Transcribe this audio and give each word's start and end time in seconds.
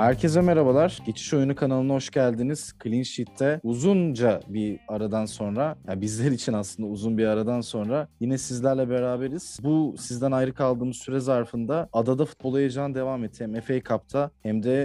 Herkese 0.00 0.40
merhabalar. 0.40 0.98
Geçiş 1.06 1.34
Oyunu 1.34 1.54
kanalına 1.54 1.94
hoş 1.94 2.10
geldiniz. 2.10 2.74
Clean 2.84 3.02
Sheet'te 3.02 3.60
uzunca 3.62 4.40
bir 4.48 4.80
aradan 4.88 5.24
sonra, 5.24 5.76
yani 5.88 6.00
bizler 6.00 6.30
için 6.30 6.52
aslında 6.52 6.88
uzun 6.88 7.18
bir 7.18 7.26
aradan 7.26 7.60
sonra 7.60 8.08
yine 8.20 8.38
sizlerle 8.38 8.90
beraberiz. 8.90 9.58
Bu 9.62 9.94
sizden 9.98 10.32
ayrı 10.32 10.54
kaldığımız 10.54 10.96
süre 10.96 11.20
zarfında 11.20 11.88
adada 11.92 12.24
futbol 12.24 12.58
heyecanı 12.58 12.94
devam 12.94 13.24
etti. 13.24 13.44
Hem 13.44 13.60
FA 13.60 13.80
Cup'ta 13.80 14.30
hem 14.42 14.62
de 14.62 14.82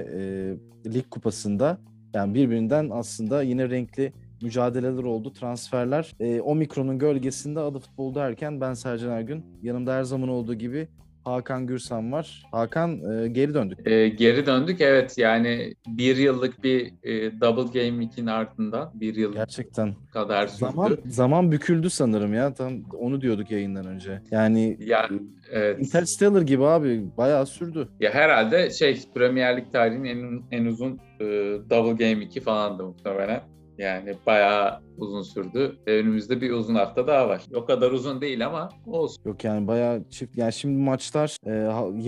e, 0.86 0.94
Lig 0.94 1.10
Kupası'nda. 1.10 1.78
Yani 2.14 2.34
birbirinden 2.34 2.90
aslında 2.90 3.42
yine 3.42 3.70
renkli 3.70 4.14
mücadeleler 4.42 5.04
oldu, 5.04 5.34
transferler. 5.34 6.16
E, 6.20 6.42
Omikron'un 6.42 7.00
gölgesinde 7.00 7.60
adı 7.60 7.80
futbol 7.80 8.16
derken 8.16 8.62
ben 8.62 8.74
Sercan 8.74 9.12
Ergün. 9.12 9.46
Yanımda 9.62 9.94
her 9.94 10.04
zaman 10.04 10.30
olduğu 10.30 10.54
gibi 10.54 10.88
Hakan 11.26 11.68
Gürsan 11.68 12.12
var. 12.12 12.44
Hakan 12.52 13.24
e, 13.24 13.28
geri 13.28 13.54
döndük. 13.54 13.88
E, 13.88 14.10
geri 14.10 14.46
döndük 14.46 14.82
evet 14.82 15.18
yani 15.18 15.74
bir 15.88 16.18
yıllık 16.18 16.64
bir 16.64 16.94
e, 17.04 17.42
Double 17.42 17.80
Game 17.82 18.04
Week'in 18.04 18.28
ardından 18.28 18.92
bir 18.94 19.16
yıl 19.16 19.34
Gerçekten. 19.34 19.96
kadar 20.14 20.48
sürdü. 20.48 20.60
Zaman, 20.60 20.98
zaman 21.06 21.52
büküldü 21.52 21.90
sanırım 21.90 22.34
ya. 22.34 22.54
Tam 22.54 22.74
onu 23.00 23.22
diyorduk 23.22 23.52
yayından 23.52 23.86
önce. 23.86 24.22
Yani 24.32 24.78
Ya, 24.80 25.10
evet. 25.52 25.80
Interstellar 25.80 26.42
gibi 26.42 26.66
abi 26.66 27.04
bayağı 27.18 27.46
sürdü. 27.46 27.88
Ya 28.00 28.14
herhalde 28.14 28.70
şey 28.70 29.00
Premier 29.16 29.58
Lig 29.58 29.72
tarihinin 29.72 30.06
en, 30.52 30.60
en 30.60 30.66
uzun 30.66 31.00
e, 31.20 31.26
Double 31.70 32.10
Game 32.10 32.26
2 32.26 32.42
falandı 32.42 32.84
muhtemelen. 32.84 33.42
Yani 33.78 34.16
bayağı 34.26 34.80
uzun 34.98 35.22
sürdü. 35.22 35.78
Önümüzde 35.88 36.42
bir 36.42 36.52
uzun 36.52 36.76
hafta 36.76 37.08
daha 37.08 37.30
var. 37.30 37.42
O 37.56 37.66
kadar 37.66 37.92
uzun 37.92 38.22
değil 38.22 38.46
ama 38.46 38.70
olsun. 38.86 39.22
Yok 39.26 39.44
yani 39.44 39.68
bayağı 39.68 40.04
çift. 40.10 40.38
Yani 40.38 40.54
şimdi 40.54 40.78
maçlar 40.78 41.38
e, 41.46 41.52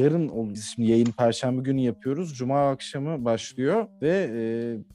yarın 0.02 0.27
ol- 0.27 0.53
biz 0.53 0.72
şimdi 0.75 0.91
yayın 0.91 1.11
perşembe 1.17 1.61
günü 1.61 1.81
yapıyoruz. 1.81 2.33
Cuma 2.33 2.69
akşamı 2.69 3.25
başlıyor 3.25 3.88
ve 4.02 4.30
e, 4.33 4.42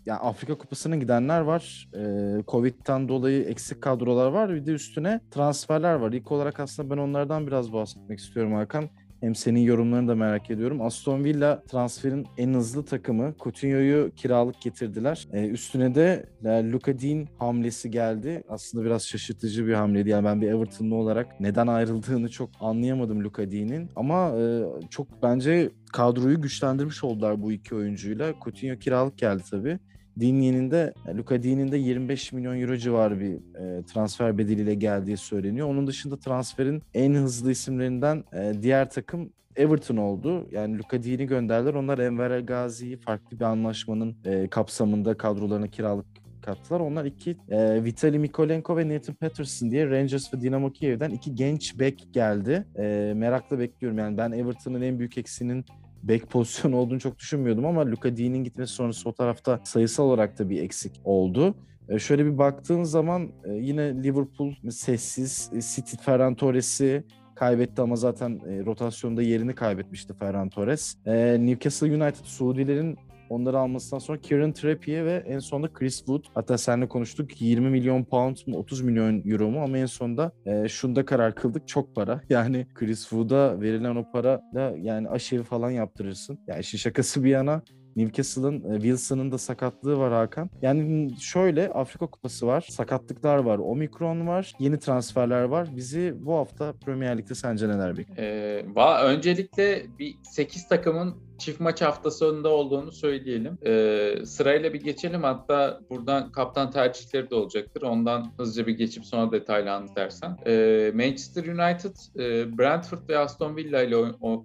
yani 0.06 0.18
Afrika 0.20 0.58
Kupası'na 0.58 0.96
gidenler 0.96 1.40
var. 1.40 1.88
E, 1.94 2.02
Covid'den 2.48 3.08
dolayı 3.08 3.42
eksik 3.44 3.82
kadrolar 3.82 4.26
var. 4.26 4.54
Bir 4.54 4.66
de 4.66 4.70
üstüne 4.72 5.20
transferler 5.30 5.94
var. 5.94 6.12
İlk 6.12 6.32
olarak 6.32 6.60
aslında 6.60 6.90
ben 6.90 6.98
onlardan 7.00 7.46
biraz 7.46 7.72
bahsetmek 7.72 8.18
istiyorum 8.18 8.52
Hakan. 8.54 8.84
Hem 9.22 9.34
senin 9.34 9.60
yorumlarını 9.60 10.08
da 10.08 10.14
merak 10.14 10.50
ediyorum. 10.50 10.82
Aston 10.82 11.24
Villa 11.24 11.62
transferin 11.62 12.26
en 12.38 12.54
hızlı 12.54 12.84
takımı. 12.84 13.34
Coutinho'yu 13.38 14.10
kiralık 14.16 14.60
getirdiler. 14.60 15.28
Ee, 15.32 15.48
üstüne 15.48 15.94
de 15.94 16.26
Luka 16.44 16.98
Dean 16.98 17.26
hamlesi 17.38 17.90
geldi. 17.90 18.42
Aslında 18.48 18.84
biraz 18.84 19.06
şaşırtıcı 19.06 19.66
bir 19.66 19.74
hamleydi. 19.74 20.08
Yani 20.08 20.24
ben 20.24 20.40
bir 20.40 20.48
Everton'lu 20.48 20.94
olarak 20.94 21.40
neden 21.40 21.66
ayrıldığını 21.66 22.28
çok 22.28 22.50
anlayamadım 22.60 23.24
Luka 23.24 23.50
Dean'in. 23.50 23.90
Ama 23.96 24.38
e, 24.38 24.62
çok 24.90 25.22
bence 25.22 25.70
kadroyu 25.92 26.40
güçlendirmiş 26.40 27.04
oldular 27.04 27.42
bu 27.42 27.52
iki 27.52 27.74
oyuncuyla. 27.74 28.34
Coutinho 28.44 28.78
kiralık 28.78 29.18
geldi 29.18 29.42
tabii. 29.50 29.78
Dinye'nin 30.20 30.70
de 30.70 30.94
Luka 31.16 31.42
Dean'in 31.42 31.72
de 31.72 31.76
25 31.76 32.32
milyon 32.32 32.60
euro 32.60 32.76
civarı 32.76 33.20
bir 33.20 33.34
e, 33.34 33.82
transfer 33.82 34.38
bedeliyle 34.38 34.74
geldiği 34.74 35.16
söyleniyor. 35.16 35.68
Onun 35.68 35.86
dışında 35.86 36.16
transferin 36.16 36.82
en 36.94 37.14
hızlı 37.14 37.50
isimlerinden 37.50 38.24
e, 38.32 38.52
diğer 38.62 38.90
takım 38.90 39.30
Everton 39.56 39.96
oldu. 39.96 40.48
Yani 40.52 40.78
Luka 40.78 41.02
Dean'i 41.02 41.26
gönderdiler. 41.26 41.74
Onlar 41.74 41.98
Enver 41.98 42.40
Gazi'yi 42.40 42.96
farklı 42.96 43.38
bir 43.40 43.44
anlaşmanın 43.44 44.16
e, 44.24 44.48
kapsamında 44.48 45.16
kadrolarına 45.16 45.68
kiralık 45.68 46.06
kattılar. 46.42 46.80
Onlar 46.80 47.04
iki 47.04 47.36
e, 47.50 47.84
Vitali 47.84 48.18
Mikolenko 48.18 48.76
ve 48.76 48.88
Nathan 48.88 49.14
Patterson 49.14 49.70
diye 49.70 49.90
Rangers 49.90 50.34
ve 50.34 50.40
Dinamo 50.40 50.72
Kiev'den 50.72 51.10
iki 51.10 51.34
genç 51.34 51.78
bek 51.78 52.08
geldi. 52.12 52.64
E, 52.78 53.12
merakla 53.16 53.58
bekliyorum. 53.58 53.98
Yani 53.98 54.16
ben 54.16 54.32
Everton'ın 54.32 54.82
en 54.82 54.98
büyük 54.98 55.18
eksiğinin 55.18 55.64
bek 56.02 56.30
pozisyonu 56.30 56.76
olduğunu 56.80 57.00
çok 57.00 57.18
düşünmüyordum 57.18 57.66
ama 57.66 57.86
Luka 57.86 58.16
Dean'in 58.16 58.44
gitmesi 58.44 58.72
sonrası 58.72 59.08
o 59.08 59.12
tarafta 59.12 59.60
sayısal 59.64 60.04
olarak 60.04 60.38
da 60.38 60.50
bir 60.50 60.62
eksik 60.62 60.92
oldu. 61.04 61.54
E, 61.88 61.98
şöyle 61.98 62.26
bir 62.26 62.38
baktığın 62.38 62.84
zaman 62.84 63.28
e, 63.44 63.52
yine 63.52 64.02
Liverpool 64.02 64.54
sessiz, 64.70 65.50
e, 65.54 65.60
City 65.60 65.96
Ferran 65.96 66.34
Torres'i 66.34 67.04
kaybetti 67.34 67.82
ama 67.82 67.96
zaten 67.96 68.40
rotasyonda 68.66 69.22
yerini 69.22 69.54
kaybetmişti 69.54 70.14
Ferran 70.14 70.48
Torres. 70.48 70.96
Newcastle 71.06 71.86
United 71.86 72.24
Suudilerin 72.24 72.98
onları 73.28 73.58
almasından 73.58 73.98
sonra 73.98 74.20
Kieran 74.20 74.52
Trippier 74.52 75.04
ve 75.04 75.22
en 75.26 75.38
sonunda 75.38 75.72
Chris 75.72 75.96
Wood. 75.98 76.24
Hatta 76.34 76.58
seninle 76.58 76.88
konuştuk 76.88 77.40
20 77.40 77.70
milyon 77.70 78.04
pound 78.04 78.36
mu 78.46 78.56
30 78.58 78.80
milyon 78.80 79.22
euro 79.26 79.50
mu 79.50 79.60
ama 79.62 79.78
en 79.78 79.86
sonunda 79.86 80.32
e, 80.46 80.68
şunda 80.68 81.04
karar 81.04 81.34
kıldık 81.34 81.68
çok 81.68 81.94
para. 81.94 82.20
Yani 82.30 82.66
Chris 82.74 83.00
Wood'a 83.00 83.60
verilen 83.60 83.96
o 83.96 84.12
parayla 84.12 84.74
yani 84.82 85.08
aşevi 85.08 85.42
falan 85.42 85.70
yaptırırsın. 85.70 86.38
Yani 86.46 86.60
işin 86.60 86.78
şakası 86.78 87.24
bir 87.24 87.30
yana 87.30 87.62
Newcastle'ın 87.96 88.70
e, 88.70 88.74
Wilson'ın 88.74 89.32
da 89.32 89.38
sakatlığı 89.38 89.98
var 89.98 90.12
Hakan. 90.12 90.50
Yani 90.62 91.10
şöyle 91.20 91.68
Afrika 91.68 92.06
Kupası 92.06 92.46
var, 92.46 92.66
sakatlıklar 92.70 93.36
var, 93.38 93.58
Omikron 93.58 94.26
var, 94.26 94.52
yeni 94.58 94.78
transferler 94.78 95.42
var. 95.42 95.68
Bizi 95.76 96.14
bu 96.20 96.34
hafta 96.34 96.72
Premier 96.84 97.18
Lig'de 97.18 97.34
sence 97.34 97.68
neler 97.68 97.96
bekliyor? 97.96 98.18
E, 98.18 98.64
va- 98.74 99.02
öncelikle 99.04 99.86
bir 99.98 100.14
8 100.22 100.68
takımın 100.68 101.14
çift 101.38 101.60
maç 101.60 101.82
hafta 101.82 102.10
sonunda 102.10 102.48
olduğunu 102.48 102.92
söyleyelim. 102.92 103.58
E, 103.66 104.26
sırayla 104.26 104.72
bir 104.74 104.80
geçelim. 104.80 105.22
Hatta 105.22 105.80
buradan 105.90 106.32
kaptan 106.32 106.70
tercihleri 106.70 107.30
de 107.30 107.34
olacaktır. 107.34 107.82
Ondan 107.82 108.32
hızlıca 108.36 108.66
bir 108.66 108.72
geçip 108.72 109.04
sonra 109.04 109.32
detaylı 109.32 109.72
anlatırsan. 109.72 110.38
E, 110.46 110.92
Manchester 110.94 111.44
United, 111.44 111.96
e, 112.18 112.58
Brentford 112.58 113.08
ve 113.08 113.18
Aston 113.18 113.56
Villa 113.56 113.82
ile 113.82 113.96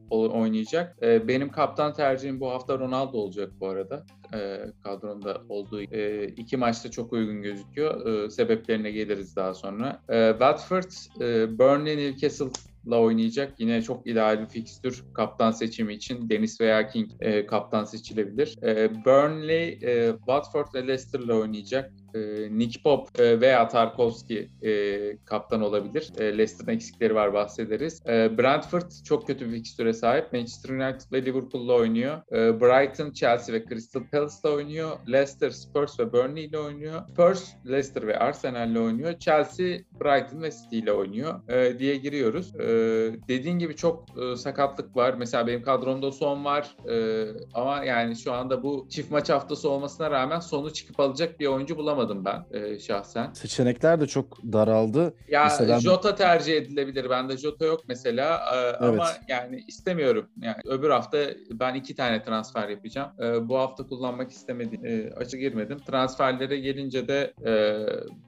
oynayacak. 0.09 0.97
E, 1.01 1.27
benim 1.27 1.49
kaptan 1.49 1.93
tercihim 1.93 2.39
bu 2.39 2.49
hafta 2.49 2.79
Ronaldo 2.79 3.17
olacak 3.17 3.51
bu 3.59 3.67
arada. 3.67 4.05
E, 4.33 4.59
kadronda 4.83 5.41
olduğu 5.49 5.81
e, 5.81 6.27
iki 6.27 6.57
maçta 6.57 6.91
çok 6.91 7.13
uygun 7.13 7.41
gözüküyor. 7.41 8.05
E, 8.05 8.29
sebeplerine 8.29 8.91
geliriz 8.91 9.35
daha 9.35 9.53
sonra. 9.53 10.01
E, 10.09 10.29
Watford, 10.31 11.21
e, 11.21 11.59
Burnley, 11.59 11.97
Newcastle 11.97 12.49
la 12.91 13.01
oynayacak. 13.01 13.59
Yine 13.59 13.81
çok 13.81 14.07
ideal 14.07 14.41
bir 14.41 14.45
fikstür 14.45 15.03
kaptan 15.13 15.51
seçimi 15.51 15.93
için. 15.93 16.29
Dennis 16.29 16.61
veya 16.61 16.87
King 16.87 17.11
e, 17.19 17.45
kaptan 17.45 17.83
seçilebilir. 17.83 18.55
E, 18.63 19.05
Burnley, 19.05 19.69
e, 19.69 20.11
Watford 20.17 20.73
ve 20.73 20.87
Leicester'la 20.87 21.33
oynayacak. 21.33 21.93
E, 22.13 22.19
Nick 22.57 22.81
Pop 22.83 23.19
e, 23.19 23.41
veya 23.41 23.67
Tarkovski 23.67 24.49
e, 24.61 25.17
kaptan 25.25 25.61
olabilir. 25.61 26.11
E, 26.17 26.37
Leicester'ın 26.37 26.71
eksikleri 26.71 27.15
var 27.15 27.33
bahsederiz. 27.33 28.01
E, 28.07 28.37
Brentford 28.37 28.91
çok 29.05 29.27
kötü 29.27 29.45
bir 29.45 29.51
fikstüre 29.51 29.93
sahip. 29.93 30.33
Manchester 30.33 30.69
United 30.69 31.11
ve 31.11 31.25
Liverpool'la 31.25 31.73
oynuyor. 31.73 32.17
E, 32.31 32.61
Brighton, 32.61 33.11
Chelsea 33.11 33.55
ve 33.55 33.65
Crystal 33.65 34.03
Palace'la 34.11 34.49
oynuyor. 34.51 34.97
Leicester, 35.07 35.49
Spurs 35.49 35.99
ve 35.99 36.13
Burnley 36.13 36.57
oynuyor. 36.57 37.01
Spurs, 37.09 37.53
Leicester 37.65 38.07
ve 38.07 38.19
Arsenal'le 38.19 38.75
oynuyor. 38.75 39.19
Chelsea, 39.19 39.77
Brighton 40.01 40.41
ve 40.41 40.51
City 40.51 40.79
ile 40.79 40.91
oynuyor 40.91 41.49
e, 41.49 41.79
diye 41.79 41.95
giriyoruz. 41.95 42.55
E, 42.55 42.67
dediğin 43.27 43.59
gibi 43.59 43.75
çok 43.75 44.05
e, 44.21 44.35
sakatlık 44.35 44.95
var. 44.95 45.15
Mesela 45.17 45.47
benim 45.47 45.61
kadromda 45.61 46.11
son 46.11 46.45
var. 46.45 46.75
E, 46.89 47.27
ama 47.53 47.83
yani 47.83 48.15
şu 48.15 48.33
anda 48.33 48.63
bu 48.63 48.87
çift 48.89 49.11
maç 49.11 49.29
haftası 49.29 49.69
olmasına 49.69 50.11
rağmen 50.11 50.39
sonu 50.39 50.73
çıkıp 50.73 50.99
alacak 50.99 51.39
bir 51.39 51.47
oyuncu 51.47 51.77
bulamadım 51.77 51.96
ben 52.25 52.45
e, 52.59 52.79
şahsen. 52.79 53.33
Seçenekler 53.33 54.01
de 54.01 54.07
çok 54.07 54.37
daraldı. 54.53 55.13
Ya 55.27 55.43
Mesela- 55.43 55.79
Jota 55.79 56.15
tercih 56.15 56.57
edilebilir. 56.57 57.09
Bende 57.09 57.37
Jota 57.37 57.65
yok 57.65 57.81
mesela 57.87 58.39
e, 58.55 58.85
ama 58.85 59.07
yani 59.27 59.63
istemiyorum. 59.67 60.29
Yani 60.41 60.57
öbür 60.65 60.89
hafta 60.89 61.17
ben 61.51 61.73
iki 61.75 61.95
tane 61.95 62.23
transfer 62.23 62.69
yapacağım. 62.69 63.11
E, 63.23 63.49
bu 63.49 63.57
hafta 63.57 63.87
kullanmak 63.87 64.31
istemedim. 64.31 64.85
E, 64.85 65.13
açı 65.13 65.37
girmedim. 65.37 65.77
Transferlere 65.79 66.57
gelince 66.59 67.07
de 67.07 67.33
e, 67.45 67.51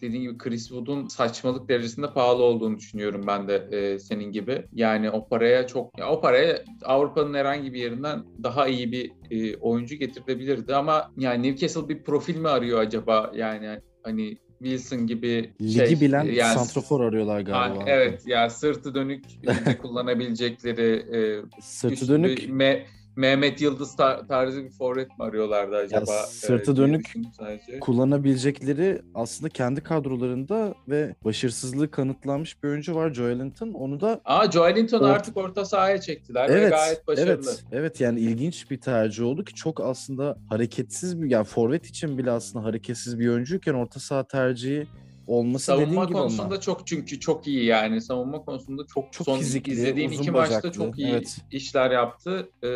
dediğim 0.02 0.24
gibi 0.24 0.38
Chris 0.38 0.68
Wood'un 0.68 1.08
saçmalık 1.08 1.70
derecesinde 1.70 2.08
pahalı 2.14 2.44
olduğunu 2.44 2.78
düşünüyorum 2.78 3.24
ben 3.28 3.48
de 3.48 3.56
e, 3.72 4.00
senin 4.00 4.32
gibi. 4.32 4.66
Yani 4.74 5.12
o 5.12 5.28
paraya 5.28 5.68
çok 5.68 6.00
ya 6.00 6.10
o 6.10 6.22
paraya 6.22 6.64
Avrupa'nın 6.84 7.34
herhangi 7.34 7.74
bir 7.74 7.80
yerinden 7.80 8.24
daha 8.44 8.68
iyi 8.68 8.92
bir 8.92 9.12
e, 9.32 9.56
oyuncu 9.56 9.96
getirilebilirdi 9.96 10.76
ama 10.76 11.12
yani 11.18 11.48
Newcastle 11.48 11.90
bir 11.90 12.04
profil 12.04 12.36
mi 12.36 12.48
arıyor 12.48 12.80
acaba? 12.80 13.32
Yani 13.36 13.80
hani 14.04 14.38
Wilson 14.60 15.08
gibi 15.08 15.54
Ligi 15.62 15.74
şey, 15.74 16.02
bilen 16.02 16.24
yani 16.24 16.60
santrofor 16.60 17.02
arıyorlar 17.02 17.42
galiba. 17.42 17.80
Ha, 17.80 17.84
evet 17.88 18.28
ya 18.28 18.50
sırtı 18.50 18.96
dönük 18.96 19.26
kullanabilecekleri 19.82 21.06
e, 21.18 21.20
Sırtı 21.62 22.08
dönük 22.08 22.40
Me- 22.40 22.84
Mehmet 23.24 23.62
Yıldız 23.62 23.96
tar- 23.96 24.28
tarzı 24.28 24.64
bir 24.64 24.70
forvet 24.70 25.08
mi 25.08 25.16
arıyorlardı 25.26 25.76
acaba? 25.76 26.12
sırtı 26.28 26.76
diye 26.76 26.88
dönük 26.88 27.06
düşündüm 27.06 27.32
sadece. 27.38 27.80
kullanabilecekleri 27.80 29.02
aslında 29.16 29.50
kendi 29.50 29.84
kadrolarında 29.84 30.74
ve 30.88 31.16
başarısızlığı 31.26 31.92
kanıtlanmış 31.92 32.64
bir 32.64 32.70
oyuncu 32.70 32.96
var 32.96 33.14
Joelinton. 33.14 33.74
Onu 33.74 34.02
da 34.02 34.22
Aa 34.26 34.52
Joelinton'u 34.52 35.04
Orta- 35.04 35.14
artık 35.14 35.38
orta 35.38 35.66
sahaya 35.66 36.02
çektiler 36.02 36.50
ve 36.50 36.54
evet, 36.54 36.70
gayet 36.72 37.08
başarılı. 37.08 37.32
evet, 37.50 37.64
evet 37.72 38.02
yani 38.02 38.20
ilginç 38.20 38.72
bir 38.72 38.82
tercih 38.82 39.24
oldu 39.26 39.44
ki 39.44 39.54
çok 39.56 39.82
aslında 39.82 40.38
hareketsiz 40.50 41.22
bir 41.22 41.30
yani 41.30 41.46
forvet 41.46 41.86
için 41.86 42.18
bile 42.18 42.32
aslında 42.32 42.66
hareketsiz 42.66 43.20
bir 43.20 43.28
oyuncuyken 43.30 43.74
orta 43.74 44.00
saha 44.00 44.28
tercihi 44.28 44.88
olması 45.30 45.66
Savunma 45.66 46.04
gibi 46.06 46.14
konusunda 46.14 46.44
ama. 46.44 46.60
çok 46.60 46.88
çünkü 46.88 47.20
çok 47.20 47.48
iyi 47.48 47.66
yani. 47.66 48.02
Savunma 48.02 48.42
konusunda 48.46 48.82
çok, 48.94 49.14
Çok 49.14 49.26
son 49.26 49.38
fizikli, 49.38 49.72
izlediğim 49.72 50.12
iki 50.12 50.32
maçta 50.32 50.56
bacaklı. 50.56 50.72
çok 50.72 51.00
iyi 51.00 51.08
Evet. 51.10 51.38
işler 51.52 51.92
yaptı. 51.92 52.50
Ee, 52.64 52.68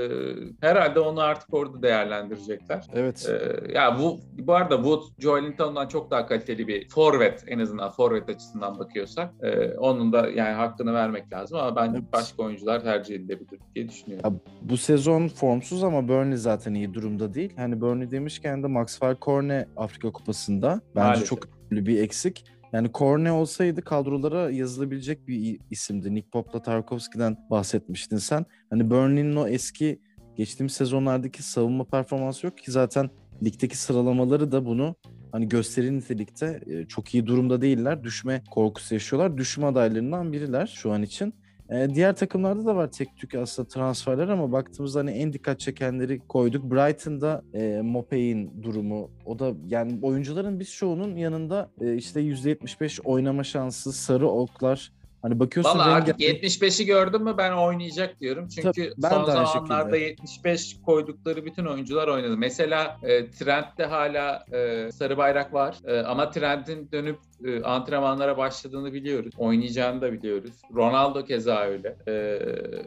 herhalde 0.62 1.00
onu 1.00 1.20
artık 1.22 1.54
orada 1.54 1.82
değerlendirecekler. 1.84 2.86
Evet. 2.94 3.30
Ee, 3.30 3.72
ya 3.74 4.00
bu 4.00 4.20
bu 4.34 4.54
arada 4.56 4.76
Wood, 4.76 5.02
Joe 5.20 5.44
Linton'dan 5.44 5.88
çok 5.88 6.12
daha 6.12 6.26
kaliteli 6.26 6.68
bir 6.68 6.90
forvet 6.90 7.44
en 7.48 7.60
azından 7.60 7.92
forvet 7.92 8.30
açısından 8.30 8.80
bakıyorsak. 8.80 9.34
Ee, 9.44 9.70
onun 9.78 10.14
da 10.14 10.30
yani 10.30 10.54
hakkını 10.54 10.94
vermek 10.94 11.34
lazım 11.34 11.58
ama 11.58 11.76
ben 11.76 11.94
Evet. 11.94 12.04
başka 12.14 12.44
oyuncular 12.44 12.84
tercih 12.84 13.16
edilebilir 13.16 13.60
diye 13.76 13.90
düşünüyorum. 13.90 14.34
Ya 14.34 14.40
bu 14.62 14.78
sezon 14.78 15.28
formsuz 15.28 15.84
ama 15.84 16.08
Burnley 16.08 16.38
zaten 16.38 16.74
iyi 16.74 16.94
durumda 16.94 17.34
değil. 17.34 17.54
Hani 17.56 17.82
Burnley 17.82 18.12
demişken 18.12 18.64
de 18.64 18.68
Maxwell 18.68 19.16
Corne 19.22 19.66
Afrika 19.78 20.12
Kupası'nda 20.12 20.82
bence 20.96 21.08
Maalesef. 21.08 21.28
çok 21.30 21.44
önemli 21.74 21.86
bir 21.86 22.02
eksik. 22.02 22.46
Yani 22.74 22.90
Corne 22.94 23.32
olsaydı 23.32 23.82
kadrolara 23.82 24.52
yazılabilecek 24.52 25.28
bir 25.28 25.60
isimdi. 25.72 26.16
Nick 26.16 26.30
Pop'la 26.30 26.62
Tarkovski'den 26.62 27.38
bahsetmiştin 27.50 28.18
sen. 28.18 28.46
Hani 28.70 28.90
Burnley'nin 28.90 29.36
o 29.36 29.48
eski 29.48 30.00
geçtiğimiz 30.36 30.74
sezonlardaki 30.74 31.44
savunma 31.44 31.84
performansı 31.84 32.46
yok 32.46 32.58
ki 32.58 32.72
zaten 32.72 33.10
ligdeki 33.44 33.78
sıralamaları 33.78 34.52
da 34.52 34.66
bunu 34.66 34.96
hani 35.32 35.50
gösteri 35.50 35.98
nitelikte 35.98 36.60
e, 36.66 36.86
çok 36.86 37.14
iyi 37.14 37.26
durumda 37.26 37.62
değiller. 37.62 38.04
Düşme 38.04 38.44
korkusu 38.52 38.94
yaşıyorlar. 38.94 39.38
Düşme 39.38 39.66
adaylarından 39.66 40.34
biriler 40.34 40.68
şu 40.76 40.92
an 40.92 41.04
için. 41.04 41.34
E, 41.74 41.96
diğer 41.96 42.16
takımlarda 42.16 42.66
da 42.66 42.76
var 42.76 42.92
tek 42.92 43.18
tük 43.18 43.36
aslında 43.36 43.68
transferler 43.68 44.28
ama 44.28 44.52
baktığımızda 44.52 45.00
hani 45.00 45.12
en 45.12 45.34
dikkat 45.34 45.60
çekenleri 45.60 46.20
koyduk. 46.20 46.64
Brighton'da 46.72 47.44
e, 47.54 47.82
Mopey'in 47.82 48.64
durumu 48.64 49.12
o 49.26 49.40
da 49.40 49.54
yani 49.68 50.00
oyuncuların 50.02 50.60
biz 50.60 50.74
çoğunun 50.74 51.16
yanında 51.16 51.70
e, 51.82 51.96
işte 51.96 52.22
%75 52.22 53.02
oynama 53.04 53.44
şansı, 53.44 53.94
sarı 53.94 54.28
oklar. 54.28 54.92
Hani 55.24 55.40
bakıyorsun 55.40 55.80
Valla 55.80 55.84
artık 55.84 56.20
75'i 56.20 56.86
gördüm 56.86 57.24
mü 57.24 57.36
ben 57.38 57.52
oynayacak 57.52 58.22
diyorum. 58.22 58.48
Çünkü 58.48 58.72
Tabii, 58.72 58.94
ben 58.98 59.10
son 59.10 59.26
zamanlarda 59.26 59.84
şekilde. 59.84 59.98
75 59.98 60.78
koydukları 60.86 61.46
bütün 61.46 61.66
oyuncular 61.66 62.08
oynadı. 62.08 62.38
Mesela 62.38 62.98
e, 63.04 63.32
Trent'te 63.32 63.84
hala 63.84 64.46
e, 64.52 64.92
sarı 64.92 65.18
bayrak 65.18 65.54
var. 65.54 65.78
E, 65.86 66.00
ama 66.00 66.30
Trent'in 66.30 66.92
dönüp 66.92 67.18
e, 67.46 67.64
antrenmanlara 67.64 68.38
başladığını 68.38 68.94
biliyoruz. 68.94 69.34
Oynayacağını 69.38 70.02
da 70.02 70.14
biliyoruz. 70.14 70.54
Ronaldo 70.76 71.26
keza 71.26 71.62
öyle. 71.62 71.98
E, 72.08 72.40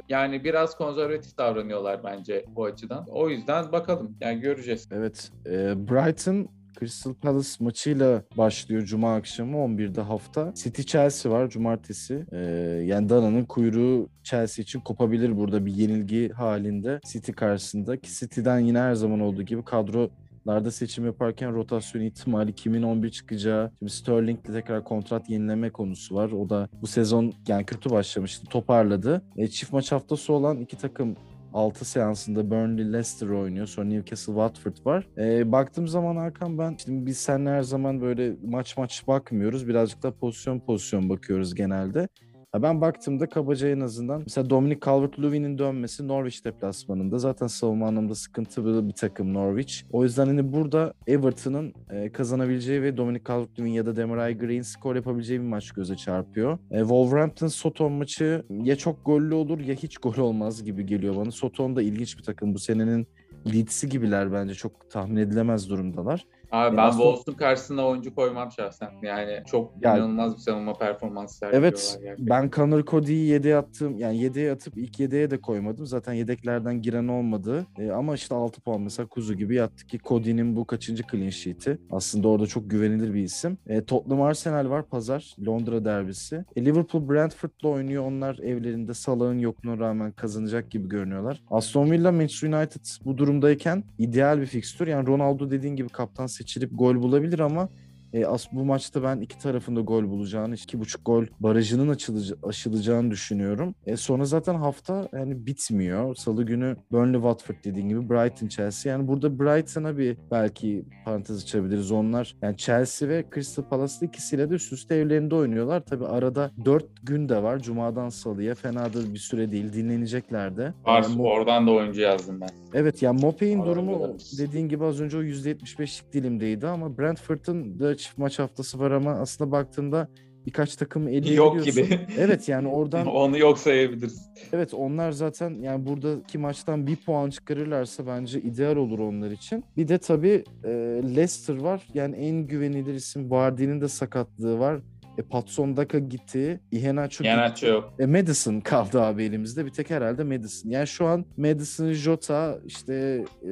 yani 0.08 0.44
biraz 0.44 0.76
konservatif 0.76 1.38
davranıyorlar 1.38 2.04
bence 2.04 2.44
bu 2.48 2.64
açıdan. 2.64 3.06
O 3.08 3.28
yüzden 3.28 3.72
bakalım. 3.72 4.16
Yani 4.20 4.40
göreceğiz. 4.40 4.88
Evet. 4.92 5.30
e, 5.46 5.50
Brighton 5.88 6.48
Crystal 6.80 7.14
Palace 7.14 7.48
maçıyla 7.60 8.22
başlıyor 8.36 8.82
Cuma 8.82 9.14
akşamı 9.14 9.56
11'de 9.56 10.00
hafta. 10.00 10.52
City 10.54 10.82
Chelsea 10.82 11.32
var 11.32 11.50
Cumartesi. 11.50 12.26
E, 12.32 12.38
yani 12.86 13.08
Dana'nın 13.08 13.44
kuyruğu 13.44 14.08
Chelsea 14.22 14.62
için 14.62 14.80
kopabilir 14.80 15.36
burada 15.36 15.66
bir 15.66 15.72
yenilgi 15.72 16.28
halinde 16.28 17.00
City 17.12 17.32
karşısında. 17.32 17.96
Ki 17.96 18.10
City'den 18.18 18.58
yine 18.58 18.78
her 18.78 18.94
zaman 18.94 19.20
olduğu 19.20 19.42
gibi 19.42 19.64
kadrolarda 19.64 20.70
seçim 20.70 21.06
yaparken 21.06 21.54
rotasyon 21.54 22.02
ihtimali 22.02 22.52
kimin 22.54 22.82
11 22.82 23.10
çıkacağı. 23.10 23.70
Şimdi 23.78 23.92
Sterling'le 23.92 24.52
tekrar 24.52 24.84
kontrat 24.84 25.30
yenileme 25.30 25.70
konusu 25.70 26.14
var. 26.14 26.32
O 26.32 26.48
da 26.48 26.68
bu 26.82 26.86
sezon 26.86 27.32
yani 27.48 27.64
kötü 27.64 27.90
başlamıştı. 27.90 28.46
Toparladı. 28.46 29.22
E, 29.36 29.48
çift 29.48 29.72
maç 29.72 29.92
haftası 29.92 30.32
olan 30.32 30.60
iki 30.60 30.76
takım 30.76 31.16
6 31.56 31.84
seansında 31.84 32.50
Burnley 32.50 32.92
Leicester 32.92 33.28
oynuyor. 33.28 33.66
Sonra 33.66 33.86
Newcastle 33.86 34.32
Watford 34.32 34.86
var. 34.86 35.08
Ee, 35.18 35.52
baktığım 35.52 35.88
zaman 35.88 36.16
Hakan 36.16 36.58
ben 36.58 36.76
şimdi 36.84 37.06
biz 37.06 37.18
seninle 37.18 37.50
her 37.50 37.62
zaman 37.62 38.00
böyle 38.00 38.36
maç 38.44 38.76
maç 38.76 39.06
bakmıyoruz. 39.08 39.68
Birazcık 39.68 40.02
da 40.02 40.14
pozisyon 40.14 40.60
pozisyon 40.60 41.08
bakıyoruz 41.08 41.54
genelde. 41.54 42.08
Ya 42.56 42.62
ben 42.62 42.80
baktığımda 42.80 43.28
kabaca 43.28 43.68
en 43.68 43.80
azından 43.80 44.20
mesela 44.20 44.50
Dominic 44.50 44.80
Calvert-Lewin'in 44.80 45.58
dönmesi 45.58 46.08
Norwich 46.08 46.44
deplasmanında 46.44 47.18
zaten 47.18 47.46
savunma 47.46 47.86
anlamda 47.86 48.14
sıkıntılı 48.14 48.88
bir 48.88 48.92
takım 48.92 49.34
Norwich. 49.34 49.74
O 49.92 50.04
yüzden 50.04 50.26
hani 50.26 50.52
burada 50.52 50.94
Everton'ın 51.06 51.74
e, 51.90 52.12
kazanabileceği 52.12 52.82
ve 52.82 52.96
Dominic 52.96 53.24
Calvert-Lewin 53.24 53.72
ya 53.72 53.86
da 53.86 53.96
Demarai 53.96 54.38
Green 54.38 54.62
skor 54.62 54.96
yapabileceği 54.96 55.40
bir 55.40 55.44
maç 55.44 55.70
göze 55.70 55.96
çarpıyor. 55.96 56.58
E, 56.70 56.78
Wolverhampton 56.78 57.46
Soton 57.46 57.92
maçı 57.92 58.42
ya 58.50 58.76
çok 58.76 59.04
gollü 59.04 59.34
olur 59.34 59.60
ya 59.60 59.74
hiç 59.74 59.98
gol 59.98 60.16
olmaz 60.16 60.64
gibi 60.64 60.86
geliyor 60.86 61.16
bana. 61.16 61.30
Soton 61.30 61.76
da 61.76 61.82
ilginç 61.82 62.18
bir 62.18 62.22
takım. 62.22 62.54
Bu 62.54 62.58
senenin 62.58 63.06
Leeds'i 63.52 63.88
gibiler 63.88 64.32
bence 64.32 64.54
çok 64.54 64.90
tahmin 64.90 65.16
edilemez 65.16 65.70
durumdalar. 65.70 66.26
Abi 66.56 66.76
ben 66.76 66.90
Wolves'un 66.90 67.32
karşısında 67.32 67.86
oyuncu 67.86 68.14
koymam 68.14 68.52
şahsen. 68.52 68.88
Yani 69.02 69.42
çok 69.46 69.72
Yani- 69.82 69.98
inanılmaz 69.98 70.34
bir 70.36 70.40
savunma 70.40 70.72
performansı 70.78 71.36
sergiliyorlar 71.38 71.68
Evet 71.68 71.98
gerçekten. 72.02 72.26
ben 72.28 72.50
Connor 72.50 72.84
Cody'yi 72.84 73.28
7'ye 73.28 73.56
attım. 73.56 73.98
Yani 73.98 74.16
7'ye 74.18 74.52
atıp 74.52 74.76
ilk 74.78 75.00
7'ye 75.00 75.30
de 75.30 75.40
koymadım. 75.40 75.86
Zaten 75.86 76.12
yedeklerden 76.12 76.82
giren 76.82 77.08
olmadı. 77.08 77.66
E, 77.78 77.90
ama 77.90 78.14
işte 78.14 78.34
6 78.34 78.60
puan 78.60 78.80
mesela 78.80 79.06
kuzu 79.06 79.34
gibi 79.34 79.54
yattı 79.54 79.86
ki 79.86 79.98
Cody'nin 80.04 80.56
bu 80.56 80.64
kaçıncı 80.64 81.02
clean 81.10 81.30
sheet'i. 81.30 81.78
Aslında 81.90 82.28
orada 82.28 82.46
çok 82.46 82.70
güvenilir 82.70 83.14
bir 83.14 83.22
isim. 83.22 83.58
E, 83.66 83.84
Tottenham 83.84 84.22
Arsenal 84.22 84.70
var 84.70 84.88
pazar. 84.88 85.36
Londra 85.46 85.84
derbisi. 85.84 86.44
E, 86.56 86.64
Liverpool 86.64 87.08
Brentford'la 87.08 87.68
oynuyor. 87.68 88.04
Onlar 88.06 88.38
evlerinde 88.38 88.94
Salah'ın 88.94 89.38
yokluğuna 89.38 89.78
rağmen 89.78 90.12
kazanacak 90.12 90.70
gibi 90.70 90.88
görünüyorlar. 90.88 91.42
Aston 91.50 91.90
Villa 91.90 92.12
Manchester 92.12 92.48
United 92.52 92.80
bu 93.04 93.18
durumdayken 93.18 93.84
ideal 93.98 94.40
bir 94.40 94.46
fikstür. 94.46 94.86
Yani 94.86 95.06
Ronaldo 95.06 95.50
dediğin 95.50 95.76
gibi 95.76 95.88
kaptan 95.88 96.26
seçilip 96.46 96.70
gol 96.72 97.02
bulabilir 97.02 97.38
ama 97.38 97.68
e, 98.16 98.26
as 98.26 98.52
bu 98.52 98.64
maçta 98.64 99.02
ben 99.02 99.20
iki 99.20 99.38
tarafında 99.38 99.80
gol 99.80 100.04
bulacağını, 100.04 100.54
iki 100.54 100.80
buçuk 100.80 101.06
gol 101.06 101.24
barajının 101.40 101.88
açılıca- 101.88 102.36
aşılacağını 102.48 103.10
düşünüyorum. 103.10 103.74
E, 103.86 103.96
sonra 103.96 104.24
zaten 104.24 104.54
hafta 104.54 105.08
yani 105.12 105.46
bitmiyor. 105.46 106.14
Salı 106.14 106.44
günü 106.44 106.76
Burnley 106.92 107.20
Watford 107.20 107.56
dediğin 107.64 107.88
gibi 107.88 108.10
Brighton 108.10 108.48
Chelsea. 108.48 108.92
Yani 108.92 109.08
burada 109.08 109.38
Brighton'a 109.38 109.98
bir 109.98 110.16
belki 110.30 110.84
parantez 111.04 111.42
açabiliriz. 111.42 111.92
Onlar 111.92 112.36
yani 112.42 112.56
Chelsea 112.56 113.08
ve 113.08 113.24
Crystal 113.34 113.62
Palace'lı 113.64 114.06
ikisiyle 114.06 114.50
de 114.50 114.54
üst 114.54 114.72
üste 114.72 114.94
evlerinde 114.94 115.34
oynuyorlar. 115.34 115.80
Tabi 115.84 116.06
arada 116.06 116.50
dört 116.64 116.86
gün 117.02 117.28
de 117.28 117.42
var. 117.42 117.58
Cuma'dan 117.58 118.08
salıya. 118.08 118.54
Fena 118.54 118.92
da 118.92 119.14
bir 119.14 119.18
süre 119.18 119.52
değil. 119.52 119.72
Dinlenecekler 119.72 120.56
de. 120.56 120.72
Var, 120.84 121.02
Mo- 121.02 121.22
oradan 121.22 121.66
da 121.66 121.70
oyuncu 121.70 122.00
yazdım 122.00 122.40
ben. 122.40 122.48
Evet 122.74 123.02
yani 123.02 123.20
Mopey'in 123.20 123.64
durumu 123.64 124.16
dediğin 124.38 124.68
gibi 124.68 124.84
az 124.84 125.00
önce 125.00 125.16
o 125.18 125.22
%75'lik 125.22 126.12
dilimdeydi 126.12 126.66
ama 126.66 126.98
Brentford'un 126.98 127.80
da 127.80 127.96
çift 128.06 128.18
maç 128.18 128.38
haftası 128.38 128.78
var 128.78 128.90
ama 128.90 129.10
aslında 129.10 129.50
baktığında 129.52 130.08
birkaç 130.46 130.76
takım 130.76 131.08
eleyebiliyorsun. 131.08 131.56
Yok 131.56 131.64
gibi. 131.64 132.00
Evet 132.18 132.48
yani 132.48 132.68
oradan 132.68 133.06
Onu 133.16 133.38
yok 133.38 133.58
sayabiliriz. 133.58 134.30
evet 134.52 134.74
onlar 134.74 135.12
zaten 135.12 135.50
yani 135.62 135.86
buradaki 135.86 136.38
maçtan 136.38 136.86
bir 136.86 136.96
puan 136.96 137.30
çıkarırlarsa 137.30 138.06
bence 138.06 138.40
ideal 138.40 138.76
olur 138.76 138.98
onlar 138.98 139.30
için. 139.30 139.64
Bir 139.76 139.88
de 139.88 139.98
tabii 139.98 140.44
e, 140.64 140.68
Leicester 141.16 141.56
var. 141.60 141.82
Yani 141.94 142.16
en 142.16 142.46
güvenilir 142.46 142.94
isim 142.94 143.30
Vardy'nin 143.30 143.80
de 143.80 143.88
sakatlığı 143.88 144.58
var. 144.58 144.80
E, 145.18 145.22
Patson 145.22 145.76
Daka 145.76 145.98
gitti. 145.98 146.60
Iheanacho 146.72 147.24
gitti. 147.24 147.66
Yok. 147.66 147.92
E, 147.98 148.06
Madison 148.06 148.60
kaldı 148.60 149.02
abi 149.02 149.24
elimizde. 149.24 149.66
Bir 149.66 149.70
tek 149.70 149.90
herhalde 149.90 150.24
Madison. 150.24 150.70
Yani 150.70 150.86
şu 150.86 151.06
an 151.06 151.24
Madison, 151.36 151.92
Jota, 151.92 152.58
işte 152.66 153.24
e, 153.42 153.50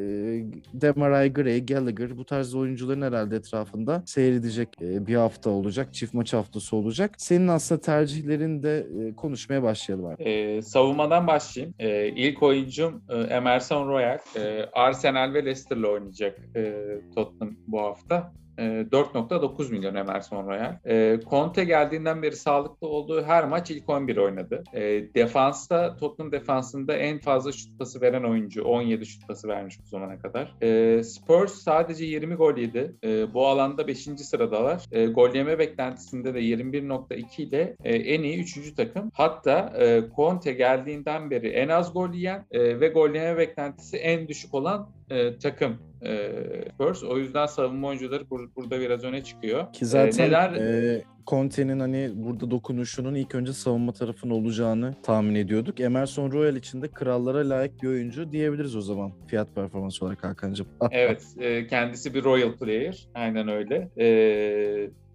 Demarai 0.75 1.33
Gray, 1.33 1.67
Gallagher 1.67 2.19
bu 2.19 2.25
tarz 2.25 2.55
oyuncuların 2.55 3.03
herhalde 3.03 3.37
etrafında 3.37 4.03
seyredecek 4.07 4.69
e, 4.81 5.07
bir 5.07 5.15
hafta 5.15 5.51
olacak. 5.51 5.95
Çift 5.95 6.15
maç 6.15 6.33
haftası 6.33 6.77
olacak. 6.77 7.15
Senin 7.19 7.49
aslında 7.49 7.81
tercihlerini 7.81 8.63
de 8.63 8.87
e, 9.01 9.15
konuşmaya 9.17 9.63
başlayalım 9.63 10.07
abi. 10.07 10.23
Ee, 10.23 10.63
savunmadan 10.63 11.27
başlayayım. 11.27 11.75
Ee, 11.79 12.09
ilk 12.09 12.43
oyuncum 12.43 13.03
e, 13.09 13.17
Emerson 13.17 13.89
Royal. 13.89 14.19
Ee, 14.37 14.65
Arsenal 14.73 15.35
ve 15.35 15.45
Leicester'la 15.45 15.89
oynayacak 15.89 16.39
e, 16.57 16.75
Tottenham 17.15 17.57
bu 17.67 17.81
hafta. 17.81 18.33
E, 18.59 18.63
4.9 18.63 19.71
milyon 19.71 19.95
Emerson 19.95 20.47
Royal. 20.47 20.79
E, 20.85 21.21
Conte 21.31 21.65
geldiğinden 21.65 22.23
beri 22.23 22.37
sağlıklı 22.37 22.89
olduğu 22.89 23.23
her 23.23 23.45
maç 23.45 23.71
ilk 23.71 23.89
11 23.89 24.17
oynadı. 24.17 24.65
E, 24.73 24.81
defansta, 25.15 25.97
Tottenham 25.97 26.33
defansında 26.33 26.97
en 26.97 27.19
fazla 27.19 27.53
şut 27.53 27.79
pası 27.79 28.01
veren 28.01 28.25
oyuncu. 28.25 28.65
17 28.65 29.07
şut 29.07 29.29
pası 29.29 29.49
vermiş 29.49 29.79
bu 29.83 29.87
zamana 29.87 30.19
kadar. 30.19 30.55
E, 30.63 31.03
Spurs 31.03 31.55
sadece 31.55 32.05
20 32.05 32.35
gol 32.35 32.57
yedi. 32.57 32.95
E, 33.05 33.35
bu 33.35 33.47
alanda 33.47 33.89
5. 33.89 33.99
sıradalar. 33.99 34.85
E, 34.93 35.07
gol 35.07 35.35
yeme 35.35 35.59
beklentisinde 35.59 36.35
de 36.35 36.41
21.2 36.41 37.43
ile 37.43 37.77
e, 37.85 37.95
en 37.95 38.23
iyi 38.23 38.43
3. 38.43 38.75
takım. 38.75 39.11
Hatta 39.15 39.73
e, 39.79 40.03
Conte 40.17 40.53
geldiğinden 40.53 41.31
beri 41.31 41.49
en 41.49 41.69
az 41.69 41.93
gol 41.93 42.13
yiyen 42.13 42.47
e, 42.51 42.81
ve 42.81 42.89
gol 42.89 43.15
yeme 43.15 43.39
beklentisi 43.39 43.97
en 43.97 44.29
düşük 44.29 44.55
olan 44.55 44.89
e, 45.11 45.39
takım 45.39 45.79
e, 46.07 46.29
Spurs. 46.75 47.05
O 47.05 47.19
yüzden 47.19 47.47
savunma 47.47 47.89
oyuncuları 47.89 48.23
bur- 48.25 48.49
burada 48.57 48.81
biraz 48.81 49.05
öne 49.05 49.25
çıkıyor. 49.25 49.73
Ki 49.73 49.87
zaten 49.87 50.25
E, 50.25 50.27
neler 50.29 50.53
e, 50.53 51.03
Conte'nin 51.27 51.81
hani 51.81 52.11
burada 52.15 52.51
dokunuşunun 52.51 53.15
ilk 53.15 53.35
önce 53.35 53.53
savunma 53.53 53.93
tarafın 53.93 54.31
olacağını 54.31 54.95
tahmin 55.03 55.35
ediyorduk. 55.35 55.81
Emerson 55.81 56.33
Royal 56.33 56.57
için 56.57 56.83
de 56.83 56.89
krallara 56.89 57.49
layık 57.49 57.83
bir 57.83 57.89
oyuncu 57.89 58.33
diyebiliriz 58.33 58.77
o 58.77 58.81
zaman 58.81 59.13
fiyat 59.27 59.55
performans 59.55 60.03
olarak 60.03 60.25
Hakan'cığım. 60.25 60.67
evet 60.91 61.27
e, 61.39 61.67
kendisi 61.67 62.15
bir 62.15 62.25
Royal 62.25 62.53
player. 62.53 63.09
Aynen 63.15 63.49
öyle. 63.49 63.91
E, 63.99 64.07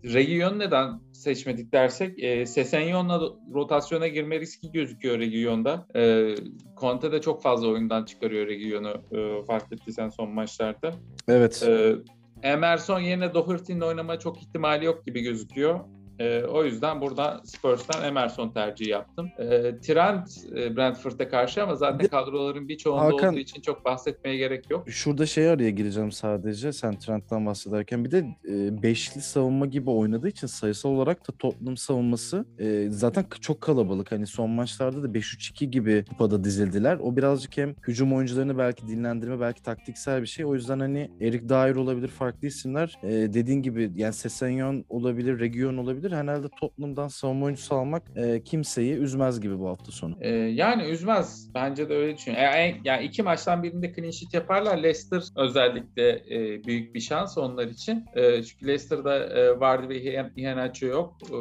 Region 0.06 0.60
neden 0.60 1.00
seçmedik 1.14 1.74
dersek 1.74 2.24
e, 2.24 2.46
Sesenyon'la 2.46 3.22
rotasyona 3.54 4.08
girme 4.08 4.40
riski 4.40 4.72
gözüküyor 4.72 5.20
Region'da. 5.20 5.88
E, 5.96 6.36
Conte 6.78 7.12
de 7.12 7.22
çok 7.22 7.44
fazla 7.44 7.68
oyundan 7.68 8.06
çıkarıyor 8.06 8.48
Region'u 8.48 8.94
e, 9.12 9.46
fark 9.46 9.74
ettiysen 9.74 10.10
son 10.10 10.30
maçlarda. 10.30 10.92
Evet. 11.28 11.64
E, 11.68 11.96
Emerson 12.44 13.00
yerine 13.00 13.34
Doherty'nin 13.34 13.82
oynama 13.82 14.20
çok 14.20 14.42
ihtimali 14.42 14.86
yok 14.86 15.06
gibi 15.06 15.22
gözüküyor. 15.22 15.80
E, 16.20 16.44
o 16.44 16.64
yüzden 16.64 17.02
burada 17.02 17.42
Spurs'tan 17.44 18.04
Emerson 18.04 18.50
tercihi 18.50 18.90
yaptım. 18.90 19.30
E, 19.38 19.46
Trent 19.80 20.30
e, 20.56 20.78
Brentford'a 20.78 21.30
karşı 21.30 21.64
ama 21.64 21.76
zaten 21.76 22.08
kadroların 22.08 22.68
bir 22.68 22.78
çoğunda 22.78 23.06
Hakan, 23.06 23.30
olduğu 23.30 23.40
için 23.40 23.62
çok 23.62 23.86
bahsetmeye 23.86 24.38
gerek 24.38 24.70
yok. 24.70 24.90
Şurada 24.90 25.26
şey 25.26 25.50
araya 25.50 25.70
gireceğim 25.70 26.12
sadece 26.12 26.74
sen 26.74 27.00
Trent'ten 27.00 27.46
bahsederken. 27.46 28.06
Bir 28.06 28.12
de 28.12 28.18
e, 28.50 28.84
beşli 28.84 29.22
savunma 29.22 29.66
gibi 29.66 29.90
oynadığı 29.90 30.28
için 30.28 30.48
sayısal 30.48 30.90
olarak 30.90 31.28
da 31.28 31.32
Tottenham 31.40 31.78
savunması 31.78 32.46
e, 32.60 32.88
zaten 32.90 33.26
çok 33.42 33.62
kalabalık. 33.62 34.12
Hani 34.12 34.28
son 34.28 34.50
maçlarda 34.50 35.04
da 35.04 35.08
5-3-2 35.08 35.66
gibi 35.66 36.06
kupada 36.10 36.44
dizildiler. 36.44 36.98
O 37.02 37.16
birazcık 37.16 37.58
hem 37.58 37.76
hücum 37.88 38.14
oyuncularını 38.14 38.58
belki 38.58 38.88
dinlendirme 38.88 39.40
belki 39.40 39.64
taktiksel 39.64 40.22
bir 40.22 40.28
şey. 40.28 40.46
O 40.46 40.56
yüzden 40.56 40.80
hani 40.80 41.12
Erik 41.22 41.50
Dyer 41.50 41.76
olabilir 41.76 42.08
farklı 42.08 42.48
isimler. 42.48 42.98
E, 43.04 43.10
dediğin 43.10 43.62
gibi 43.62 43.92
yani 43.96 44.14
Sesenyon 44.14 44.86
olabilir, 44.90 45.40
Region 45.40 45.78
olabilir 45.78 46.09
olabilir. 46.10 46.30
Herhalde 46.30 46.50
Tottenham'dan 46.60 47.08
savunma 47.08 47.46
oyuncusu 47.46 47.76
almak 47.76 48.04
e, 48.16 48.44
kimseyi 48.44 48.94
üzmez 48.94 49.42
gibi 49.42 49.60
bu 49.60 49.70
hafta 49.70 49.92
sonu. 49.92 50.16
E, 50.22 50.30
yani 50.30 50.84
üzmez. 50.84 51.50
Bence 51.54 51.90
de 51.90 51.96
öyle 51.96 52.18
düşünüyorum. 52.18 52.46
Yani, 52.46 52.82
yani 52.84 53.06
iki 53.06 53.24
maçtan 53.24 53.64
birinde 53.64 53.94
clean 53.96 54.12
sheet 54.12 54.34
yaparlar. 54.34 54.78
Leicester 54.78 55.24
özellikle 55.36 56.10
e, 56.10 56.64
büyük 56.64 56.96
bir 56.96 57.00
şans 57.00 57.38
onlar 57.38 57.68
için. 57.68 58.06
E, 58.16 58.44
çünkü 58.44 58.68
Leicester'da 58.68 59.26
e, 59.26 59.60
Vardy 59.60 59.90
ve 59.90 60.30
Iheanacho 60.36 60.86
yok. 60.86 61.18
E, 61.24 61.34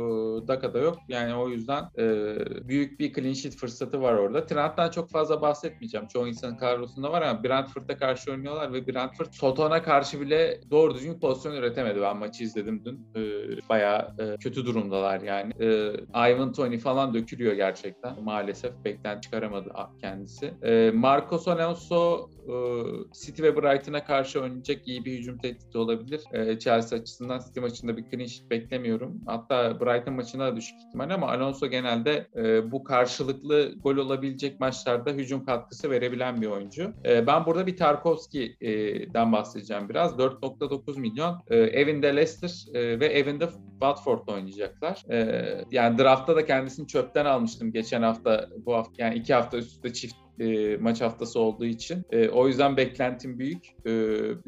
Daka'da 0.48 0.78
yok. 0.78 0.98
Yani 1.08 1.34
o 1.34 1.48
yüzden 1.48 1.84
e, 1.98 2.34
büyük 2.68 3.00
bir 3.00 3.12
clean 3.12 3.32
sheet 3.32 3.56
fırsatı 3.56 4.02
var 4.02 4.14
orada. 4.14 4.46
Trent'ten 4.46 4.90
çok 4.90 5.10
fazla 5.10 5.40
bahsetmeyeceğim. 5.42 6.06
Çoğu 6.06 6.28
insanın 6.28 6.56
kadrosunda 6.56 7.12
var 7.12 7.22
ama 7.22 7.44
Brentford'a 7.44 7.96
karşı 7.96 8.30
oynuyorlar 8.32 8.72
ve 8.72 8.86
Brentford 8.86 9.32
Soton'a 9.32 9.82
karşı 9.82 10.20
bile 10.20 10.60
doğru 10.70 10.94
düzgün 10.94 11.20
pozisyon 11.20 11.54
üretemedi. 11.54 12.00
Ben 12.00 12.16
maçı 12.16 12.44
izledim 12.44 12.82
dün. 12.84 13.06
E, 13.16 13.22
bayağı 13.68 14.14
e, 14.18 14.36
kötü 14.36 14.57
kötü 14.58 14.66
durumdalar 14.66 15.20
yani. 15.20 15.52
E, 15.60 16.30
Ivan 16.30 16.52
Tony 16.52 16.78
falan 16.78 17.14
dökülüyor 17.14 17.52
gerçekten. 17.52 18.22
Maalesef 18.22 18.72
bekten 18.84 19.20
çıkaramadı 19.20 19.70
kendisi. 20.00 20.54
E, 20.62 20.90
Marcos 20.94 21.48
Alonso 21.48 22.30
City 23.12 23.42
ve 23.42 23.56
Brighton'a 23.56 24.04
karşı 24.04 24.40
oynayacak 24.40 24.88
iyi 24.88 25.04
bir 25.04 25.18
hücum 25.18 25.38
tehdidi 25.38 25.78
olabilir. 25.78 26.20
E, 26.32 26.58
Chelsea 26.58 26.98
açısından 26.98 27.40
City 27.46 27.60
maçında 27.60 27.96
bir 27.96 28.04
clean 28.10 28.26
sheet 28.26 28.50
beklemiyorum. 28.50 29.20
Hatta 29.26 29.80
Brighton 29.80 30.14
maçında 30.14 30.52
da 30.52 30.56
düşük 30.56 30.78
ihtimal 30.86 31.10
ama 31.10 31.28
Alonso 31.28 31.66
genelde 31.66 32.26
e, 32.36 32.72
bu 32.72 32.84
karşılıklı 32.84 33.74
gol 33.82 33.96
olabilecek 33.96 34.60
maçlarda 34.60 35.10
hücum 35.10 35.44
katkısı 35.44 35.90
verebilen 35.90 36.42
bir 36.42 36.46
oyuncu. 36.46 36.92
E, 37.04 37.26
ben 37.26 37.46
burada 37.46 37.66
bir 37.66 37.76
Tarkovski'den 37.76 39.32
bahsedeceğim 39.32 39.88
biraz. 39.88 40.12
4.9 40.12 41.00
milyon. 41.00 41.42
E, 41.46 41.56
evinde 41.56 42.16
Leicester 42.16 42.74
e, 42.74 43.00
ve 43.00 43.06
evinde 43.06 43.48
Watford 43.80 44.28
oynayacak 44.28 44.48
oynayacaklar. 44.48 45.04
Yani 45.70 45.98
draftta 45.98 46.36
da 46.36 46.44
kendisini 46.44 46.86
çöpten 46.86 47.24
almıştım 47.24 47.72
geçen 47.72 48.02
hafta 48.02 48.48
bu 48.66 48.74
hafta 48.74 48.92
yani 48.98 49.14
iki 49.14 49.34
hafta 49.34 49.56
üst 49.56 49.94
çift 49.94 50.27
e, 50.40 50.76
maç 50.76 51.00
haftası 51.00 51.40
olduğu 51.40 51.64
için. 51.64 52.04
E, 52.10 52.28
o 52.28 52.48
yüzden 52.48 52.76
beklentim 52.76 53.38
büyük. 53.38 53.66
E, 53.86 53.90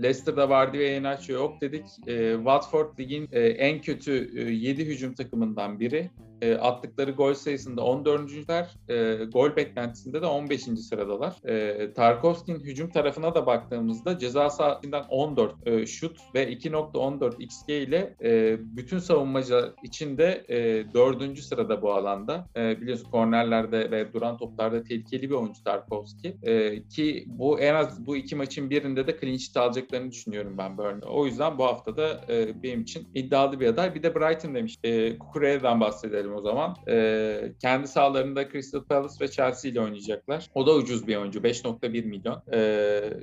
Leicester'da 0.02 0.48
vardı 0.48 0.78
ve 0.78 0.88
Enacho 0.88 1.32
yok 1.32 1.60
dedik. 1.60 1.84
E, 2.06 2.34
Watford 2.36 2.98
ligin 2.98 3.28
e, 3.32 3.40
en 3.40 3.80
kötü 3.80 4.30
e, 4.38 4.52
7 4.52 4.84
hücum 4.86 5.14
takımından 5.14 5.80
biri. 5.80 6.10
E, 6.40 6.54
attıkları 6.54 7.10
gol 7.10 7.34
sayısında 7.34 7.80
14.ler, 7.80 8.66
e, 8.88 9.24
gol 9.24 9.56
beklentisinde 9.56 10.22
de 10.22 10.26
15. 10.26 10.62
sıradalar. 10.62 11.36
E, 11.44 11.92
Tarkovski'nin 11.92 12.60
hücum 12.60 12.90
tarafına 12.90 13.34
da 13.34 13.46
baktığımızda 13.46 14.18
ceza 14.18 14.50
sahasından 14.50 15.06
14 15.08 15.54
e, 15.66 15.86
şut 15.86 16.18
ve 16.34 16.52
2.14 16.52 17.42
XG 17.42 17.68
ile 17.68 18.14
e, 18.22 18.58
bütün 18.76 18.98
savunmacı 18.98 19.72
içinde 19.82 20.44
e, 20.48 20.94
4. 20.94 21.38
sırada 21.38 21.82
bu 21.82 21.92
alanda. 21.92 22.46
E, 22.56 22.80
biliyorsun 22.80 23.10
kornerlerde 23.10 23.90
ve 23.90 24.12
duran 24.12 24.36
toplarda 24.36 24.82
tehlikeli 24.82 25.30
bir 25.30 25.34
oyuncu 25.34 25.64
Tarkovski. 25.64 26.36
E, 26.42 26.82
ki 26.82 27.24
bu 27.26 27.60
en 27.60 27.74
az 27.74 28.06
bu 28.06 28.16
iki 28.16 28.36
maçın 28.36 28.70
birinde 28.70 29.06
de 29.06 29.16
clean 29.20 29.36
sheet 29.36 29.56
alacaklarını 29.56 30.10
düşünüyorum 30.10 30.58
ben 30.58 30.78
Burnley. 30.78 31.08
O 31.08 31.26
yüzden 31.26 31.58
bu 31.58 31.64
haftada 31.64 32.20
e, 32.28 32.62
benim 32.62 32.82
için 32.82 33.08
iddialı 33.14 33.60
bir 33.60 33.66
aday. 33.66 33.94
Bir 33.94 34.02
de 34.02 34.14
Brighton 34.14 34.54
demiş. 34.54 34.76
E, 34.84 35.18
Kukure'den 35.18 35.80
bahsedelim 35.80 36.29
bahsedelim 36.30 36.34
o 36.34 36.40
zaman. 36.40 36.76
E, 36.88 37.52
kendi 37.60 37.88
sahalarında 37.88 38.50
Crystal 38.50 38.84
Palace 38.84 39.14
ve 39.20 39.30
Chelsea 39.30 39.70
ile 39.70 39.80
oynayacaklar. 39.80 40.50
O 40.54 40.66
da 40.66 40.74
ucuz 40.74 41.06
bir 41.06 41.16
oyuncu. 41.16 41.40
5.1 41.40 42.04
milyon. 42.04 42.42
E, 42.52 42.58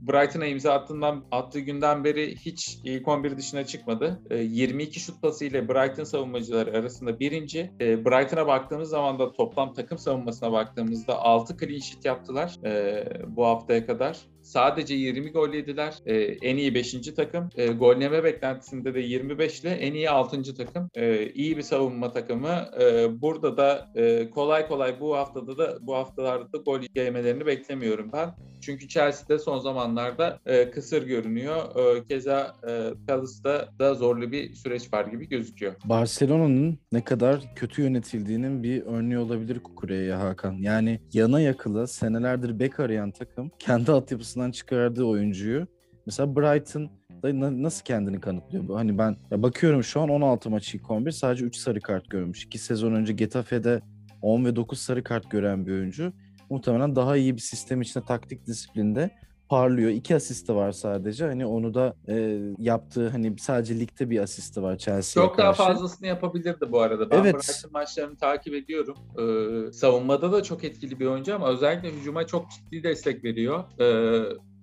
Brighton'a 0.02 0.46
imza 0.46 0.74
attığından, 0.74 1.24
attığı 1.32 1.60
günden 1.60 2.04
beri 2.04 2.36
hiç 2.36 2.78
ilk 2.84 3.08
11 3.08 3.38
dışına 3.38 3.66
çıkmadı. 3.66 4.22
E, 4.30 4.38
22 4.38 5.00
şut 5.00 5.22
pası 5.22 5.46
ile 5.46 5.70
Brighton 5.70 6.04
savunmacıları 6.04 6.78
arasında 6.78 7.20
birinci. 7.20 7.72
E, 7.82 8.06
Brighton'a 8.06 8.48
baktığımız 8.48 8.90
zaman 8.90 9.20
da 9.20 9.34
toplam 9.34 9.74
takım 9.74 9.98
savunmasına 9.98 10.52
baktığımızda 10.52 11.20
6 11.20 11.58
clean 11.58 11.80
sheet 11.80 12.06
yaptılar 12.06 12.56
e, 12.66 13.04
bu 13.28 13.46
haftaya 13.46 13.86
kadar. 13.86 14.18
Sadece 14.48 14.94
20 14.94 15.32
gol 15.32 15.54
yediler. 15.54 15.94
E, 16.06 16.16
en 16.20 16.58
iyi 16.58 16.76
5. 16.76 16.92
takım. 17.16 17.50
E, 17.56 17.68
golleme 17.68 18.24
beklentisinde 18.24 18.94
de 18.94 19.00
25 19.00 19.62
ile 19.62 19.70
en 19.70 19.94
iyi 19.94 20.10
6. 20.10 20.56
takım. 20.56 20.90
E, 20.96 21.30
iyi 21.32 21.58
bir 21.58 21.62
savunma 21.62 22.12
takımı. 22.12 22.66
E, 22.82 23.08
burada 23.22 23.58
da 23.58 23.90
e, 23.96 24.30
kolay 24.30 24.68
kolay 24.68 25.00
bu 25.00 25.16
haftada 25.16 25.58
da 25.58 25.78
bu 25.82 25.96
haftalarda 25.96 26.54
da 26.54 26.58
gol 26.58 26.80
yemelerini 26.96 27.46
beklemiyorum 27.46 28.10
ben. 28.14 28.36
Çünkü 28.62 28.88
Chelsea'de 28.88 29.40
son 29.40 29.60
zamanlarda 29.60 30.40
e, 30.46 30.72
kısır 30.72 31.04
görünüyor. 31.04 31.96
E, 31.98 32.08
keza 32.08 32.56
e, 32.68 32.94
Palace'da 33.08 33.70
da 33.80 33.94
zorlu 33.94 34.32
bir 34.32 34.54
süreç 34.54 34.94
var 34.94 35.06
gibi 35.06 35.30
gözüküyor. 35.30 35.74
Barcelona'nın 35.86 36.80
ne 36.92 37.04
kadar 37.04 37.56
kötü 37.56 37.82
yönetildiğinin 37.82 38.64
bir 38.64 38.82
örneği 38.82 39.18
olabilir 39.18 39.60
Kukure'ye 39.60 40.14
Hakan. 40.14 40.54
Yani 40.54 41.00
yana 41.14 41.42
yakıla 41.42 41.88
senelerdir 41.88 42.60
bek 42.60 42.80
arayan 42.80 43.12
takım 43.12 43.52
kendi 43.60 43.92
altyapısından 44.38 44.52
çıkardığı 44.52 45.04
oyuncuyu 45.04 45.68
mesela 46.06 46.36
Brighton 46.36 46.90
da 47.24 47.64
nasıl 47.64 47.84
kendini 47.86 48.22
kanıtlıyor? 48.22 48.76
Hani 48.76 48.98
ben 48.98 49.18
ya 49.32 49.44
bakıyorum 49.44 49.84
şu 49.84 50.02
an 50.02 50.10
16 50.10 50.50
maç 50.50 50.76
ilk 50.76 50.92
11 50.92 51.12
sadece 51.12 51.46
3 51.46 51.56
sarı 51.56 51.82
kart 51.82 52.10
görmüş. 52.10 52.46
2 52.46 52.58
sezon 52.58 52.94
önce 52.94 53.14
Getafe'de 53.14 53.82
10 54.22 54.46
ve 54.46 54.56
9 54.56 54.80
sarı 54.80 55.04
kart 55.04 55.32
gören 55.32 55.66
bir 55.66 55.72
oyuncu 55.72 56.14
muhtemelen 56.50 56.96
daha 56.96 57.18
iyi 57.18 57.36
bir 57.36 57.42
sistem 57.42 57.82
içinde 57.82 58.06
taktik 58.06 58.46
disiplinde 58.46 59.12
parlıyor. 59.50 59.90
İki 59.90 60.16
asisti 60.16 60.56
var 60.56 60.72
sadece. 60.72 61.26
Hani 61.26 61.46
onu 61.46 61.74
da 61.74 61.96
e, 62.08 62.40
yaptığı 62.58 63.10
hani 63.10 63.36
sadece 63.40 63.80
ligde 63.80 64.10
bir 64.10 64.20
asisti 64.20 64.64
var 64.64 64.78
Chelsea'ye 64.78 65.28
Çok 65.28 65.36
karşı. 65.36 65.60
daha 65.60 65.68
fazlasını 65.68 66.08
yapabilirdi 66.08 66.72
bu 66.72 66.82
arada. 66.82 67.12
Ben 67.12 67.22
evet. 67.22 67.36
Brighton 67.36 67.72
maçlarını 67.72 68.18
takip 68.18 68.54
ediyorum. 68.54 68.96
Ee, 69.20 69.72
savunmada 69.72 70.32
da 70.32 70.44
çok 70.44 70.64
etkili 70.64 71.00
bir 71.00 71.06
oyuncu 71.06 71.36
ama 71.36 71.50
özellikle 71.50 71.92
hücuma 71.92 72.28
çok 72.28 72.46
ciddi 72.52 72.84
destek 72.84 73.24
veriyor. 73.24 73.64
Ee, 73.80 73.86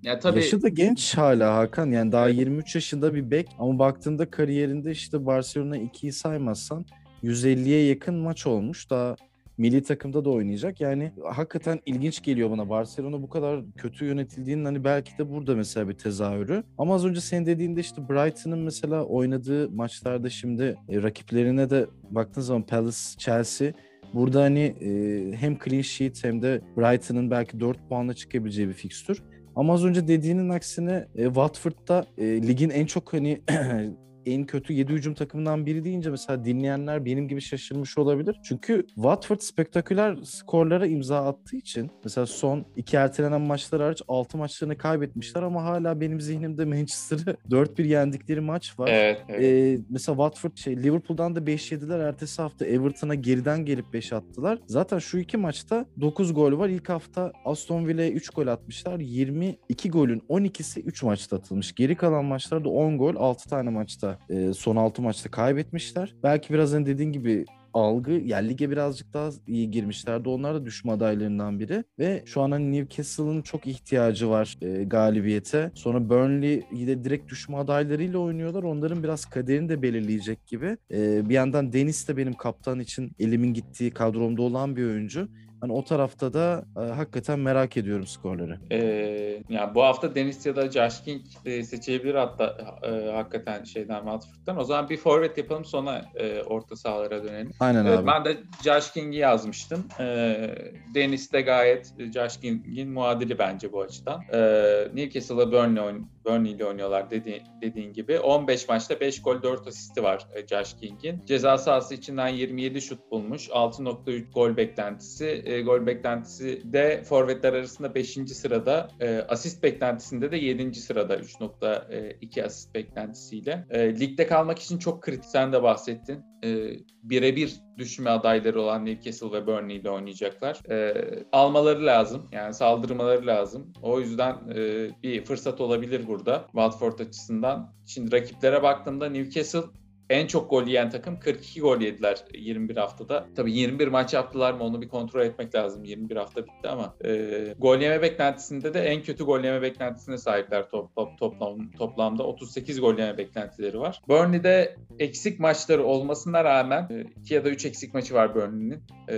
ya 0.03 0.19
tabii... 0.19 0.39
Yaşı 0.39 0.63
da 0.63 0.69
genç 0.69 1.17
hala 1.19 1.57
Hakan. 1.57 1.91
Yani 1.91 2.13
daha 2.13 2.29
evet. 2.29 2.39
23 2.39 2.75
yaşında 2.75 3.15
bir 3.15 3.31
bek 3.31 3.49
ama 3.59 3.79
baktığında 3.79 4.31
kariyerinde 4.31 4.91
işte 4.91 5.27
Barcelona 5.27 5.79
2'yi 5.79 6.13
saymazsan 6.13 6.87
150'ye 7.23 7.87
yakın 7.87 8.15
maç 8.15 8.47
olmuş. 8.47 8.91
Daha 8.91 9.17
milli 9.59 9.83
takımda 9.83 10.25
da 10.25 10.31
oynayacak. 10.31 10.81
Yani 10.81 11.13
hakikaten 11.25 11.81
ilginç 11.87 12.23
geliyor 12.23 12.51
bana. 12.51 12.69
Barcelona 12.69 13.23
bu 13.23 13.29
kadar 13.29 13.61
kötü 13.77 14.05
yönetildiğinin 14.05 14.65
hani 14.65 14.85
belki 14.85 15.19
de 15.19 15.31
burada 15.31 15.57
mesela 15.57 15.89
bir 15.89 15.95
tezahürü. 15.95 16.63
Ama 16.79 16.95
az 16.95 17.05
önce 17.05 17.21
sen 17.21 17.47
dediğinde 17.47 17.81
işte 17.81 18.09
Brighton'ın 18.09 18.59
mesela 18.59 19.05
oynadığı 19.05 19.71
maçlarda 19.71 20.31
şimdi 20.31 20.77
e, 20.89 21.03
rakiplerine 21.03 21.71
de 21.71 21.87
baktığın 22.11 22.41
zaman 22.41 22.63
Palace, 22.63 22.99
Chelsea 23.19 23.73
Burada 24.15 24.43
hani 24.43 24.61
e, 24.61 25.33
hem 25.37 25.59
clean 25.65 25.83
sheet 25.83 26.25
hem 26.25 26.43
de 26.43 26.61
Brighton'ın 26.77 27.31
belki 27.31 27.61
4 27.61 27.89
puanla 27.89 28.15
çıkabileceği 28.15 28.69
bir 28.69 28.73
fikstür. 28.73 29.23
Ama 29.57 29.75
az 29.75 29.85
önce 29.85 30.09
dediğinin 30.09 30.49
aksine 30.49 31.07
e, 31.15 31.25
Watford'da 31.25 32.07
e, 32.19 32.43
ligin 32.43 32.71
en 32.71 32.87
çok 32.87 33.13
hani 33.13 33.41
en 34.27 34.45
kötü 34.45 34.73
7 34.73 34.93
hücum 34.93 35.15
takımından 35.15 35.67
biri 35.67 35.85
deyince 35.85 36.11
mesela 36.11 36.45
dinleyenler 36.45 37.05
benim 37.05 37.29
gibi 37.29 37.41
şaşırmış 37.41 37.99
olabilir. 37.99 38.41
Çünkü 38.45 38.87
Watford 38.95 39.39
spektaküler 39.41 40.17
skorlara 40.25 40.87
imza 40.87 41.27
attığı 41.27 41.57
için 41.57 41.91
mesela 42.05 42.27
son 42.27 42.65
iki 42.77 42.97
ertelenen 42.97 43.41
maçlar 43.41 43.83
hariç 43.83 44.03
6 44.09 44.39
maçlarını 44.39 44.79
kaybetmişler 44.79 45.43
ama 45.43 45.65
hala 45.65 46.01
benim 46.01 46.21
zihnimde 46.21 46.65
Manchester'ı 46.75 47.37
4-1 47.51 47.87
yendikleri 47.87 48.41
maç 48.41 48.79
var. 48.79 48.89
Evet. 48.93 49.23
evet. 49.29 49.43
Ee, 49.43 49.83
mesela 49.91 50.17
Watford 50.17 50.57
şey 50.57 50.77
Liverpool'dan 50.83 51.37
da 51.37 51.47
5 51.47 51.73
yediler. 51.73 51.99
Ertesi 51.99 52.43
hafta 52.43 52.67
Everton'a 52.67 53.15
geriden 53.15 53.65
gelip 53.65 53.93
5 53.93 54.13
attılar. 54.13 54.59
Zaten 54.67 54.99
şu 54.99 55.19
iki 55.19 55.37
maçta 55.37 55.87
9 56.01 56.35
gol 56.35 56.59
var. 56.59 56.69
İlk 56.69 56.89
hafta 56.89 57.33
Aston 57.45 57.87
Villa'ya 57.87 58.11
3 58.11 58.31
gol 58.31 58.47
atmışlar. 58.47 59.01
22 59.01 59.91
golün 59.91 60.21
12'si 60.29 60.81
3 60.81 61.03
maçta 61.03 61.37
atılmış. 61.37 61.75
Geri 61.75 61.97
kalan 61.97 62.25
maçlarda 62.25 62.69
10 62.69 62.99
gol 62.99 63.17
6 63.17 63.49
tane 63.49 63.71
maçta 63.71 64.14
e, 64.31 64.53
son 64.53 64.77
6 64.77 65.03
maçta 65.03 65.31
kaybetmişler. 65.31 66.15
Belki 66.23 66.55
biraz 66.55 66.73
hani 66.73 66.87
dediğin 66.87 67.13
gibi 67.13 67.45
algı 67.75 68.13
yani 68.13 68.49
lige 68.49 68.71
birazcık 68.71 69.15
daha 69.15 69.31
iyi 69.47 69.71
girmişlerdi. 69.71 70.29
Onlar 70.29 70.55
da 70.55 70.65
düşme 70.65 70.93
adaylarından 70.93 71.61
biri 71.61 71.85
ve 71.99 72.23
şu 72.27 72.43
an 72.43 72.51
hani 72.51 72.73
Newcastle'ın 72.73 73.43
çok 73.43 73.67
ihtiyacı 73.67 74.31
var 74.31 74.57
e, 74.63 74.85
galibiyete. 74.85 75.71
Sonra 75.75 76.09
Burnley 76.09 76.63
yine 76.73 77.05
direkt 77.05 77.31
düşme 77.31 77.57
adaylarıyla 77.57 78.19
oynuyorlar. 78.19 78.63
Onların 78.63 79.03
biraz 79.03 79.25
kaderini 79.25 79.69
de 79.69 79.83
belirleyecek 79.83 80.47
gibi. 80.47 80.77
E, 80.91 81.29
bir 81.29 81.35
yandan 81.35 81.73
Deniz 81.73 82.09
de 82.09 82.17
benim 82.17 82.35
kaptan 82.35 82.81
için 82.81 83.13
elimin 83.19 83.55
gittiği 83.55 83.91
kadromda 83.91 84.43
olan 84.43 84.77
bir 84.77 84.85
oyuncu. 84.85 85.29
Hani 85.65 85.73
o 85.73 85.85
tarafta 85.85 86.33
da 86.33 86.65
e, 86.77 86.81
hakikaten 86.81 87.39
merak 87.39 87.77
ediyorum 87.77 88.07
skorları. 88.07 88.59
Ee, 88.71 89.43
yani 89.49 89.75
bu 89.75 89.83
hafta 89.83 90.15
Deniz 90.15 90.47
ya 90.47 90.57
da 90.57 90.71
Josh 90.71 91.03
King 91.05 91.23
e, 91.45 91.63
seçebilir 91.63 92.15
hatta 92.15 92.57
e, 92.83 93.11
hakikaten 93.13 93.65
şeyden 93.65 93.99
Watford'dan. 93.99 94.59
O 94.59 94.65
zaman 94.65 94.89
bir 94.91 94.97
forvet 94.97 95.39
yapalım 95.39 95.65
sonra 95.65 96.05
e, 96.15 96.43
orta 96.43 96.77
sahalara 96.77 97.25
dönelim. 97.25 97.51
Aynen 97.61 97.85
Evet, 97.85 97.99
abi. 97.99 98.07
ben 98.07 98.25
de 98.25 98.37
Josh 98.65 98.91
King'i 98.93 99.17
yazmıştım. 99.17 99.85
Ee, 100.01 100.55
Deniz 100.95 101.33
de 101.33 101.41
gayet 101.41 101.93
Josh 102.15 102.37
King'in 102.41 102.91
muadili 102.91 103.39
bence 103.39 103.73
bu 103.73 103.81
açıdan. 103.83 104.21
Ee, 104.33 104.89
Newcastle'la 104.95 105.53
Burnley, 105.53 105.95
Burnley 106.25 106.53
ile 106.53 106.65
oynuyorlar 106.65 107.11
dedi, 107.11 107.43
dediğin 107.63 107.93
gibi. 107.93 108.21
15 108.21 108.69
maçta 108.69 109.01
5 109.01 109.23
gol 109.23 109.43
4 109.43 109.67
asisti 109.67 110.03
var 110.03 110.27
e, 110.35 110.47
Josh 110.47 110.75
King'in. 110.81 111.25
Ceza 111.25 111.59
sahası 111.59 111.95
içinden 111.95 112.29
27 112.29 112.81
şut 112.81 113.11
bulmuş. 113.11 113.49
6.3 113.49 114.33
gol 114.33 114.57
beklentisi. 114.57 115.43
E, 115.45 115.63
gol 115.63 115.87
beklentisi 115.87 116.63
de 116.65 117.03
forvetler 117.05 117.53
arasında 117.53 117.95
5. 117.95 118.15
sırada. 118.27 118.89
E, 119.01 119.19
asist 119.19 119.63
beklentisinde 119.63 120.33
de 120.33 120.37
7. 120.37 120.75
sırada 120.75 121.17
3.2 121.17 122.45
asist 122.45 122.75
beklentisiyle. 122.75 123.67
E, 123.71 124.01
ligde 124.01 124.27
kalmak 124.27 124.59
için 124.59 124.79
çok 124.79 125.03
kritik. 125.03 125.25
Sen 125.25 125.53
de 125.53 125.63
bahsettin. 125.63 126.25
E, 126.45 126.71
birebir 127.03 127.64
düşme 127.79 128.11
adayları 128.11 128.61
olan 128.61 128.87
Newcastle 128.87 129.33
ve 129.33 129.47
Burnley 129.47 129.77
ile 129.77 129.91
oynayacaklar. 129.91 130.71
E, 130.71 130.95
almaları 131.33 131.87
lazım. 131.87 132.29
Yani 132.33 132.55
saldırmaları 132.55 133.27
lazım. 133.27 133.73
O 133.83 134.01
yüzden 134.01 134.35
e, 134.55 134.91
bir 135.03 135.25
fırsat 135.25 135.61
olabilir 135.61 136.07
burada 136.07 136.45
Watford 136.53 136.99
açısından. 136.99 137.73
Şimdi 137.87 138.13
rakiplere 138.13 138.63
baktığımda 138.63 139.09
Newcastle 139.09 139.63
en 140.11 140.27
çok 140.27 140.51
gol 140.51 140.67
yiyen 140.67 140.91
takım 140.91 141.21
42 141.21 141.61
gol 141.61 141.81
yediler 141.81 142.25
21 142.35 142.77
haftada. 142.77 143.27
Tabii 143.37 143.53
21 143.53 143.89
maç 143.89 144.15
yaptılar 144.15 144.53
mı 144.53 144.65
onu 144.65 144.83
bir 144.83 144.89
kontrol 144.89 145.21
etmek 145.21 145.55
lazım. 145.55 145.85
21 145.85 146.17
hafta 146.17 146.43
bitti 146.43 146.69
ama 146.69 146.95
e, 147.05 147.55
gol 147.59 147.79
yeme 147.79 148.03
beklentisinde 148.03 148.75
de 148.75 148.81
en 148.81 149.03
kötü 149.03 149.25
gol 149.25 149.45
yeme 149.45 149.63
beklentisine 149.63 150.19
sahipler 150.19 150.69
top, 150.69 150.97
top, 150.97 151.19
toplam, 151.19 151.71
toplamda. 151.71 152.23
38 152.23 152.81
gol 152.81 152.99
yeme 152.99 153.19
beklentileri 153.19 153.81
var. 153.81 154.01
Burnley'de 154.09 154.77
eksik 154.99 155.41
maçları 155.41 155.85
olmasına 155.85 156.45
rağmen 156.45 157.07
2 157.21 157.35
ya 157.35 157.45
da 157.45 157.51
3 157.51 157.65
eksik 157.65 157.95
maçı 157.95 158.15
var 158.15 158.35
Burnley'nin. 158.35 158.83
E, 159.09 159.17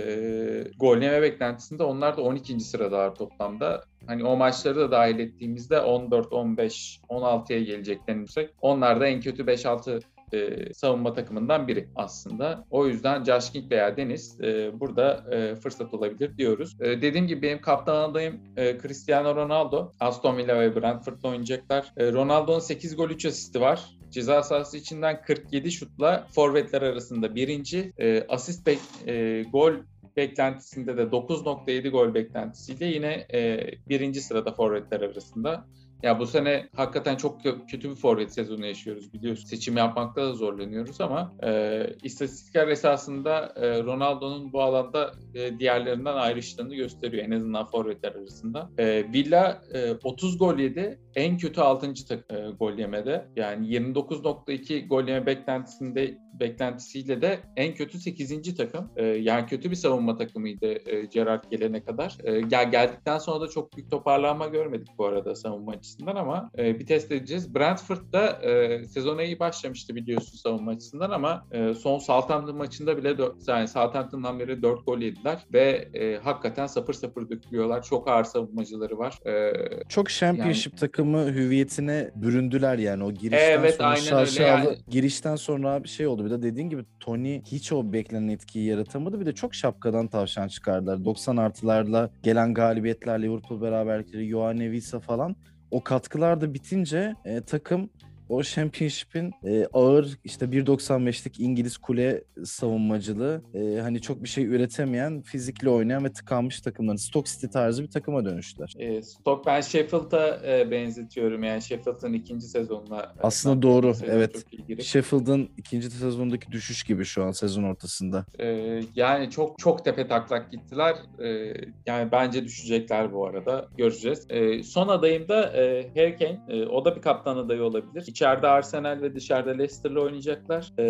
gol 0.79 0.97
yeme 0.97 1.21
beklentisinde 1.21 1.83
onlar 1.83 2.17
da 2.17 2.21
12. 2.21 2.59
sıradalar 2.59 3.15
toplamda. 3.15 3.83
Hani 4.07 4.23
o 4.23 4.35
maçları 4.35 4.75
da 4.75 4.91
dahil 4.91 5.19
ettiğimizde 5.19 5.79
14, 5.79 6.33
15, 6.33 6.99
16'ya 7.09 7.59
geleceklerini 7.59 8.23
düşünsek 8.23 8.49
onlar 8.61 8.99
da 8.99 9.07
en 9.07 9.21
kötü 9.21 9.43
5-6 9.43 10.01
e, 10.33 10.73
savunma 10.73 11.13
takımından 11.13 11.67
biri 11.67 11.89
aslında. 11.95 12.65
O 12.71 12.87
yüzden 12.87 13.23
Josh 13.23 13.51
King 13.51 13.71
veya 13.71 13.97
Deniz 13.97 14.41
e, 14.41 14.79
burada 14.79 15.25
e, 15.31 15.55
fırsat 15.55 15.93
olabilir 15.93 16.37
diyoruz. 16.37 16.77
E, 16.81 17.01
dediğim 17.01 17.27
gibi 17.27 17.41
benim 17.41 17.61
kaptan 17.61 18.09
adayım 18.09 18.39
e, 18.57 18.77
Cristiano 18.77 19.35
Ronaldo. 19.35 19.91
Aston 19.99 20.37
Villa 20.37 20.59
ve 20.59 20.75
Brentford'la 20.75 21.29
oynayacaklar. 21.29 21.93
E, 21.97 22.11
Ronaldo'nun 22.11 22.59
8 22.59 22.95
gol 22.95 23.09
3 23.09 23.25
asisti 23.25 23.61
var. 23.61 23.85
Ceza 24.11 24.43
sahası 24.43 24.77
içinden 24.77 25.21
47 25.21 25.71
şutla 25.71 26.27
forvetler 26.35 26.81
arasında 26.81 27.35
birinci. 27.35 27.93
E, 27.97 28.25
asist 28.29 28.67
bek- 28.67 29.09
e, 29.09 29.43
gol 29.43 29.73
beklentisinde 30.17 30.97
de 30.97 31.01
9.7 31.01 31.89
gol 31.89 32.13
beklentisiyle 32.13 32.85
yine 32.85 33.27
e, 33.33 33.69
birinci 33.89 34.21
sırada 34.21 34.53
forvetler 34.53 35.01
arasında. 35.01 35.65
Ya 36.03 36.19
bu 36.19 36.27
sene 36.27 36.69
hakikaten 36.75 37.15
çok 37.15 37.45
kö- 37.45 37.67
kötü 37.67 37.89
bir 37.89 37.95
forvet 37.95 38.33
sezonu 38.33 38.65
yaşıyoruz 38.65 39.13
biliyorsun. 39.13 39.45
Seçim 39.45 39.77
yapmakta 39.77 40.21
da 40.21 40.33
zorlanıyoruz 40.33 41.01
ama 41.01 41.35
e, 41.43 41.83
istatistikler 42.03 42.67
esasında 42.67 43.53
e, 43.55 43.83
Ronaldo'nun 43.83 44.53
bu 44.53 44.61
alanda 44.61 45.11
e, 45.33 45.59
diğerlerinden 45.59 46.15
ayrıştığını 46.15 46.75
gösteriyor 46.75 47.25
en 47.25 47.31
azından 47.31 47.65
forvetler 47.65 48.11
arasında. 48.15 48.69
E, 48.77 49.13
Villa 49.13 49.61
e, 49.73 49.91
30 50.03 50.37
gol 50.37 50.57
yedi. 50.57 50.99
En 51.17 51.37
kötü 51.37 51.61
6. 51.61 51.93
Tak, 52.07 52.19
e, 52.29 52.35
gol 52.59 52.73
yemede. 52.73 53.27
Yani 53.35 53.67
29.2 53.67 54.87
gol 54.87 55.07
yeme 55.07 55.25
beklentisinde 55.25 56.17
beklentisiyle 56.39 57.21
de 57.21 57.39
en 57.55 57.73
kötü 57.73 57.99
8. 57.99 58.55
takım. 58.57 58.91
E, 58.95 59.05
yani 59.05 59.45
kötü 59.45 59.71
bir 59.71 59.75
savunma 59.75 60.17
takımıydı 60.17 60.89
e, 60.89 61.05
Gerrard 61.05 61.43
gelene 61.51 61.83
kadar. 61.83 62.17
E, 62.23 62.41
gel 62.41 62.71
geldikten 62.71 63.17
sonra 63.17 63.41
da 63.41 63.49
çok 63.49 63.77
büyük 63.77 63.91
toparlanma 63.91 64.47
görmedik 64.47 64.87
bu 64.97 65.05
arada 65.05 65.35
savunma 65.35 65.71
açısından 65.71 66.15
ama 66.15 66.51
e, 66.57 66.79
bir 66.79 66.85
test 66.85 67.11
edeceğiz. 67.11 67.55
Brentford'da 67.55 68.29
e, 68.29 68.83
sezona 68.85 69.23
iyi 69.23 69.39
başlamıştı 69.39 69.95
biliyorsun 69.95 70.37
savunma 70.37 70.71
açısından 70.71 71.11
ama 71.11 71.47
e, 71.51 71.73
son 71.73 71.99
Southampton 71.99 72.57
maçında 72.57 72.97
bile 72.97 73.17
dört, 73.17 73.47
yani 73.47 73.67
Southampton'dan 73.67 74.39
beri 74.39 74.61
4 74.61 74.85
gol 74.85 74.99
yediler 74.99 75.45
ve 75.53 75.89
e, 75.93 76.17
hakikaten 76.17 76.67
sapır 76.67 76.93
sapır 76.93 77.29
dökülüyorlar. 77.29 77.83
Çok 77.83 78.07
ağır 78.07 78.23
savunmacıları 78.23 78.97
var. 78.97 79.19
E, 79.27 79.53
Çok 79.89 80.09
Championship 80.09 80.77
takımı 81.13 81.33
hüviyetine 81.35 82.11
büründüler 82.15 82.77
yani 82.77 83.03
o 83.03 83.11
girişten 83.11 83.59
Evet, 83.59 83.75
sonra 83.75 83.95
şaşalı- 83.95 84.41
yani. 84.65 84.77
girişten 84.89 85.35
sonra 85.35 85.83
bir 85.83 85.89
şey 85.89 86.07
oldu. 86.07 86.25
Bir 86.25 86.29
de 86.29 86.41
dediğin 86.43 86.69
gibi 86.69 86.83
Tony 86.99 87.41
hiç 87.41 87.71
o 87.71 87.93
beklenen 87.93 88.27
etkiyi 88.27 88.65
yaratamadı. 88.65 89.19
Bir 89.19 89.25
de 89.25 89.33
çok 89.35 89.55
şapkadan 89.55 90.07
tavşan 90.07 90.47
çıkardılar. 90.47 91.05
90 91.05 91.37
artılarla 91.37 92.09
gelen 92.23 92.53
galibiyetler 92.53 93.21
Liverpool 93.21 93.61
beraberlikleri, 93.61 94.29
Joao 94.29 94.53
Visa 94.53 94.99
falan 94.99 95.35
o 95.71 95.83
katkılar 95.83 96.41
da 96.41 96.53
bitince 96.53 97.13
e, 97.25 97.41
takım 97.41 97.89
o 98.29 98.43
Championship'in 98.43 99.31
e, 99.45 99.67
ağır 99.73 100.17
işte 100.23 100.45
1.95'lik 100.45 101.39
İngiliz 101.39 101.77
kule 101.77 102.23
savunmacılığı 102.45 103.41
e, 103.53 103.79
hani 103.81 104.01
çok 104.01 104.23
bir 104.23 104.29
şey 104.29 104.45
üretemeyen, 104.45 105.21
fizikli 105.21 105.69
oynayan 105.69 106.03
ve 106.03 106.13
tıkanmış 106.13 106.61
takımların 106.61 106.97
Stoke 106.97 107.29
City 107.31 107.47
tarzı 107.47 107.83
bir 107.83 107.89
takıma 107.91 108.25
dönüştüler. 108.25 108.73
e, 108.77 109.01
Stoke 109.01 109.45
ben 109.45 109.61
Sheffield'a 109.61 110.41
e, 110.47 110.71
benzetiyorum. 110.71 111.43
Yani 111.43 111.61
Sheffield'ın 111.61 112.13
ikinci 112.13 112.45
sezonuna. 112.47 112.99
e, 113.01 113.21
Aslında 113.23 113.61
doğru, 113.61 113.93
sezon 113.93 114.13
evet. 114.13 114.45
Sheffield'ın 114.83 115.49
ikinci 115.57 115.89
sezondaki 115.91 116.51
düşüş 116.51 116.83
gibi 116.83 117.05
şu 117.05 117.23
an 117.23 117.31
sezon 117.31 117.63
ortasında. 117.63 118.25
Ee, 118.39 118.81
yani 118.95 119.29
çok 119.29 119.59
çok 119.59 119.85
tepe 119.85 120.07
taklak 120.07 120.51
gittiler. 120.51 120.95
Ee, 121.19 121.53
yani 121.85 122.11
bence 122.11 122.43
düşecekler 122.43 123.13
bu 123.13 123.25
arada. 123.27 123.67
Göreceğiz. 123.77 124.25
Ee, 124.29 124.63
son 124.63 124.87
adayım 124.87 125.27
da 125.27 125.53
e, 125.53 125.89
Harry 125.95 126.17
Kane. 126.17 126.39
Ee, 126.49 126.65
o 126.65 126.85
da 126.85 126.95
bir 126.95 127.01
kaptan 127.01 127.37
adayı 127.37 127.63
olabilir. 127.63 128.03
İçeride 128.17 128.47
Arsenal 128.47 129.01
ve 129.01 129.15
dışarıda 129.15 129.49
Leicester'la 129.51 130.01
oynayacaklar. 130.01 130.71
Ee, 130.79 130.83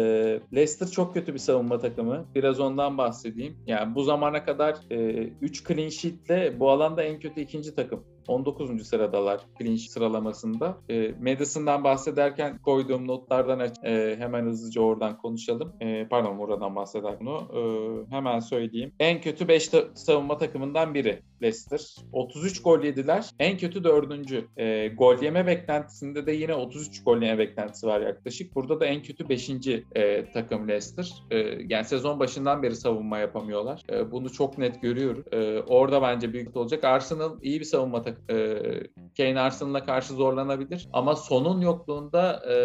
Leicester 0.55 0.87
çok 0.87 1.13
kötü 1.13 1.33
bir 1.33 1.39
savunma 1.39 1.77
takımı. 1.79 2.25
Biraz 2.35 2.59
ondan 2.59 2.97
bahsedeyim. 2.97 3.57
Yani 3.67 3.95
bu 3.95 4.03
zamana 4.03 4.45
kadar 4.45 4.75
3 5.41 5.67
clean 5.67 5.89
sheet'le 5.89 6.59
bu 6.59 6.69
alanda 6.71 7.03
en 7.03 7.19
kötü 7.19 7.41
ikinci 7.41 7.75
takım. 7.75 8.03
19. 8.27 8.87
sıradalar 8.87 9.41
clean 9.59 9.75
sıralamasında. 9.75 10.77
E, 10.89 11.11
Madison'dan 11.21 11.83
bahsederken 11.83 12.57
koyduğum 12.57 13.07
notlardan 13.07 13.59
aç- 13.59 13.83
e, 13.83 14.15
hemen 14.19 14.45
hızlıca 14.45 14.81
oradan 14.81 15.17
konuşalım. 15.17 15.73
E, 15.81 16.07
pardon 16.07 16.37
oradan 16.37 16.75
bahseder 16.75 17.19
bunu. 17.19 17.47
E, 17.55 17.61
hemen 18.15 18.39
söyleyeyim. 18.39 18.91
En 18.99 19.21
kötü 19.21 19.47
5 19.47 19.69
savunma 19.93 20.37
takımından 20.37 20.93
biri 20.93 21.19
Leicester. 21.41 21.95
33 22.11 22.61
gol 22.61 22.83
yediler. 22.83 23.25
En 23.39 23.57
kötü 23.57 23.83
dördüncü. 23.83 24.47
E, 24.57 24.87
gol 24.87 25.21
yeme 25.21 25.47
beklentisinde 25.47 26.25
de 26.25 26.31
yine 26.31 26.53
33 26.53 27.03
gol 27.03 27.21
yeme 27.21 27.37
beklentisi 27.37 27.87
var 27.87 28.01
yaklaşık. 28.01 28.55
Burada 28.55 28.79
da 28.79 28.85
en 28.85 29.01
kötü 29.01 29.29
5. 29.29 29.49
E, 29.95 30.31
takım 30.31 30.67
Leicester. 30.67 31.13
E, 31.31 31.37
yani 31.67 31.85
sezon 31.85 32.19
başından 32.19 32.63
beri 32.63 32.75
savunma 32.75 33.17
yapamıyorlar. 33.17 33.81
E, 33.91 34.11
bunu 34.11 34.31
çok 34.31 34.57
net 34.57 34.81
görüyoruz. 34.81 35.23
E, 35.31 35.59
orada 35.59 36.01
bence 36.01 36.33
büyük 36.33 36.57
olacak. 36.57 36.83
Arsenal 36.83 37.37
iyi 37.41 37.59
bir 37.59 37.65
savunma 37.65 38.01
takımı. 38.01 38.27
Kane 39.17 39.39
Arsenal'a 39.39 39.85
karşı 39.85 40.13
zorlanabilir. 40.13 40.87
Ama 40.93 41.15
sonun 41.15 41.61
yokluğunda 41.61 42.43
e, 42.51 42.55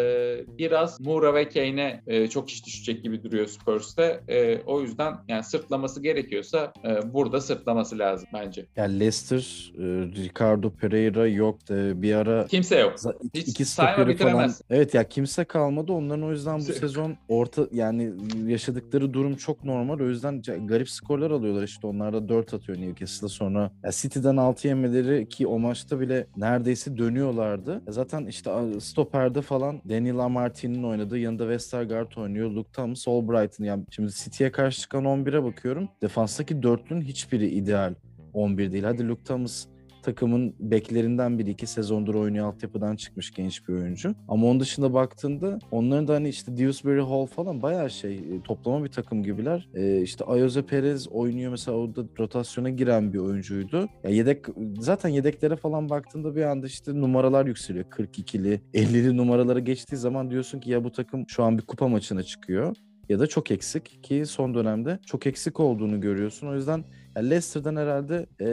biraz 0.57 1.01
Moura 1.01 1.33
ve 1.33 1.49
Kane'e 1.49 2.01
e, 2.07 2.27
çok 2.27 2.49
iş 2.49 2.65
düşecek 2.65 3.03
gibi 3.03 3.23
duruyor 3.23 3.47
Spurs'te. 3.47 4.23
E, 4.27 4.61
o 4.65 4.81
yüzden 4.81 5.17
yani 5.27 5.43
sırtlaması 5.43 6.03
gerekiyorsa 6.03 6.73
e, 6.85 7.13
burada 7.13 7.41
sırtlaması 7.41 7.99
lazım 7.99 8.29
bence. 8.33 8.62
Yani 8.75 8.99
Leicester, 8.99 9.71
e, 9.77 9.81
Ricardo 10.23 10.69
Pereira 10.69 11.27
yok. 11.27 11.59
Bir 11.69 12.13
ara 12.15 12.47
Kimse 12.47 12.79
yok. 12.79 12.95
Hiç 13.33 13.47
iki 13.47 13.65
sayma 13.65 13.93
stoperi 13.93 14.17
falan. 14.17 14.31
bitiremez. 14.33 14.61
Evet 14.69 14.93
ya 14.93 15.03
kimse 15.03 15.43
kalmadı. 15.43 15.91
Onların 15.91 16.23
o 16.23 16.31
yüzden 16.31 16.57
bu 16.59 16.61
sezon 16.61 17.17
orta 17.27 17.67
yani 17.71 18.13
yaşadıkları 18.47 19.13
durum 19.13 19.35
çok 19.35 19.63
normal. 19.63 19.99
O 19.99 20.07
yüzden 20.07 20.41
garip 20.41 20.89
skorlar 20.89 21.31
alıyorlar 21.31 21.63
işte. 21.63 21.87
Onlar 21.87 22.13
da 22.13 22.29
4 22.29 22.53
atıyor 22.53 22.77
Newcastle'a 22.81 23.29
sonra. 23.29 23.71
Ya 23.83 23.91
City'den 23.91 24.37
6 24.37 24.67
yemeleri 24.67 25.29
ki 25.29 25.47
o 25.47 25.59
maçta 25.59 25.99
bile 25.99 26.27
neredeyse 26.37 26.97
dönüyorlardı. 26.97 27.81
Zaten 27.89 28.25
işte 28.25 28.51
stoperde 28.79 29.41
falan 29.41 29.81
Daniel 29.89 30.17
Amartey'nin 30.19 30.83
oynadığı 30.83 31.17
yanında 31.17 31.43
Westergaard 31.43 32.11
oynuyor. 32.17 32.51
Luke 32.51 32.71
Thomas, 32.71 33.07
Albright'ın 33.07 33.63
yani 33.63 33.83
şimdi 33.89 34.11
City'ye 34.13 34.51
karşı 34.51 34.81
çıkan 34.81 35.03
11'e 35.03 35.43
bakıyorum. 35.43 35.89
Defanstaki 36.01 36.63
dörtlünün 36.63 37.01
hiçbiri 37.01 37.47
ideal 37.49 37.93
11 38.33 38.71
değil. 38.71 38.83
Hadi 38.83 39.07
Luke 39.07 39.23
Thomas 39.23 39.67
takımın 40.03 40.55
beklerinden 40.59 41.39
biri 41.39 41.49
iki 41.49 41.67
sezondur 41.67 42.15
oynuyor 42.15 42.47
altyapıdan 42.47 42.95
çıkmış 42.95 43.31
genç 43.31 43.67
bir 43.67 43.73
oyuncu. 43.73 44.15
Ama 44.27 44.47
onun 44.47 44.59
dışında 44.59 44.93
baktığında 44.93 45.59
onların 45.71 46.07
da 46.07 46.13
hani 46.13 46.29
işte 46.29 46.57
Dewsbury 46.57 47.01
Hall 47.01 47.25
falan 47.25 47.61
bayağı 47.61 47.89
şey 47.89 48.15
e, 48.15 48.41
toplama 48.43 48.83
bir 48.83 48.91
takım 48.91 49.23
gibiler. 49.23 49.69
E, 49.73 50.01
işte 50.01 50.25
Ayoze 50.25 50.61
Perez 50.61 51.07
oynuyor 51.07 51.51
mesela 51.51 51.77
orada 51.77 52.05
rotasyona 52.19 52.69
giren 52.69 53.13
bir 53.13 53.19
oyuncuydu. 53.19 53.89
Ya 54.03 54.09
yedek 54.09 54.45
zaten 54.79 55.09
yedeklere 55.09 55.55
falan 55.55 55.89
baktığında 55.89 56.35
bir 56.35 56.43
anda 56.43 56.67
işte 56.67 57.01
numaralar 57.01 57.45
yükseliyor. 57.45 57.85
42'li, 57.85 58.61
50'li 58.73 59.17
numaraları 59.17 59.59
geçtiği 59.59 59.97
zaman 59.97 60.31
diyorsun 60.31 60.59
ki 60.59 60.69
ya 60.69 60.83
bu 60.83 60.91
takım 60.91 61.25
şu 61.27 61.43
an 61.43 61.57
bir 61.57 61.63
kupa 61.63 61.87
maçına 61.87 62.23
çıkıyor 62.23 62.75
ya 63.09 63.19
da 63.19 63.27
çok 63.27 63.51
eksik 63.51 64.03
ki 64.03 64.25
son 64.25 64.53
dönemde 64.53 64.99
çok 65.05 65.27
eksik 65.27 65.59
olduğunu 65.59 66.01
görüyorsun. 66.01 66.47
O 66.47 66.55
yüzden 66.55 66.85
Leicester'dan 67.21 67.75
herhalde 67.75 68.25
e, 68.41 68.47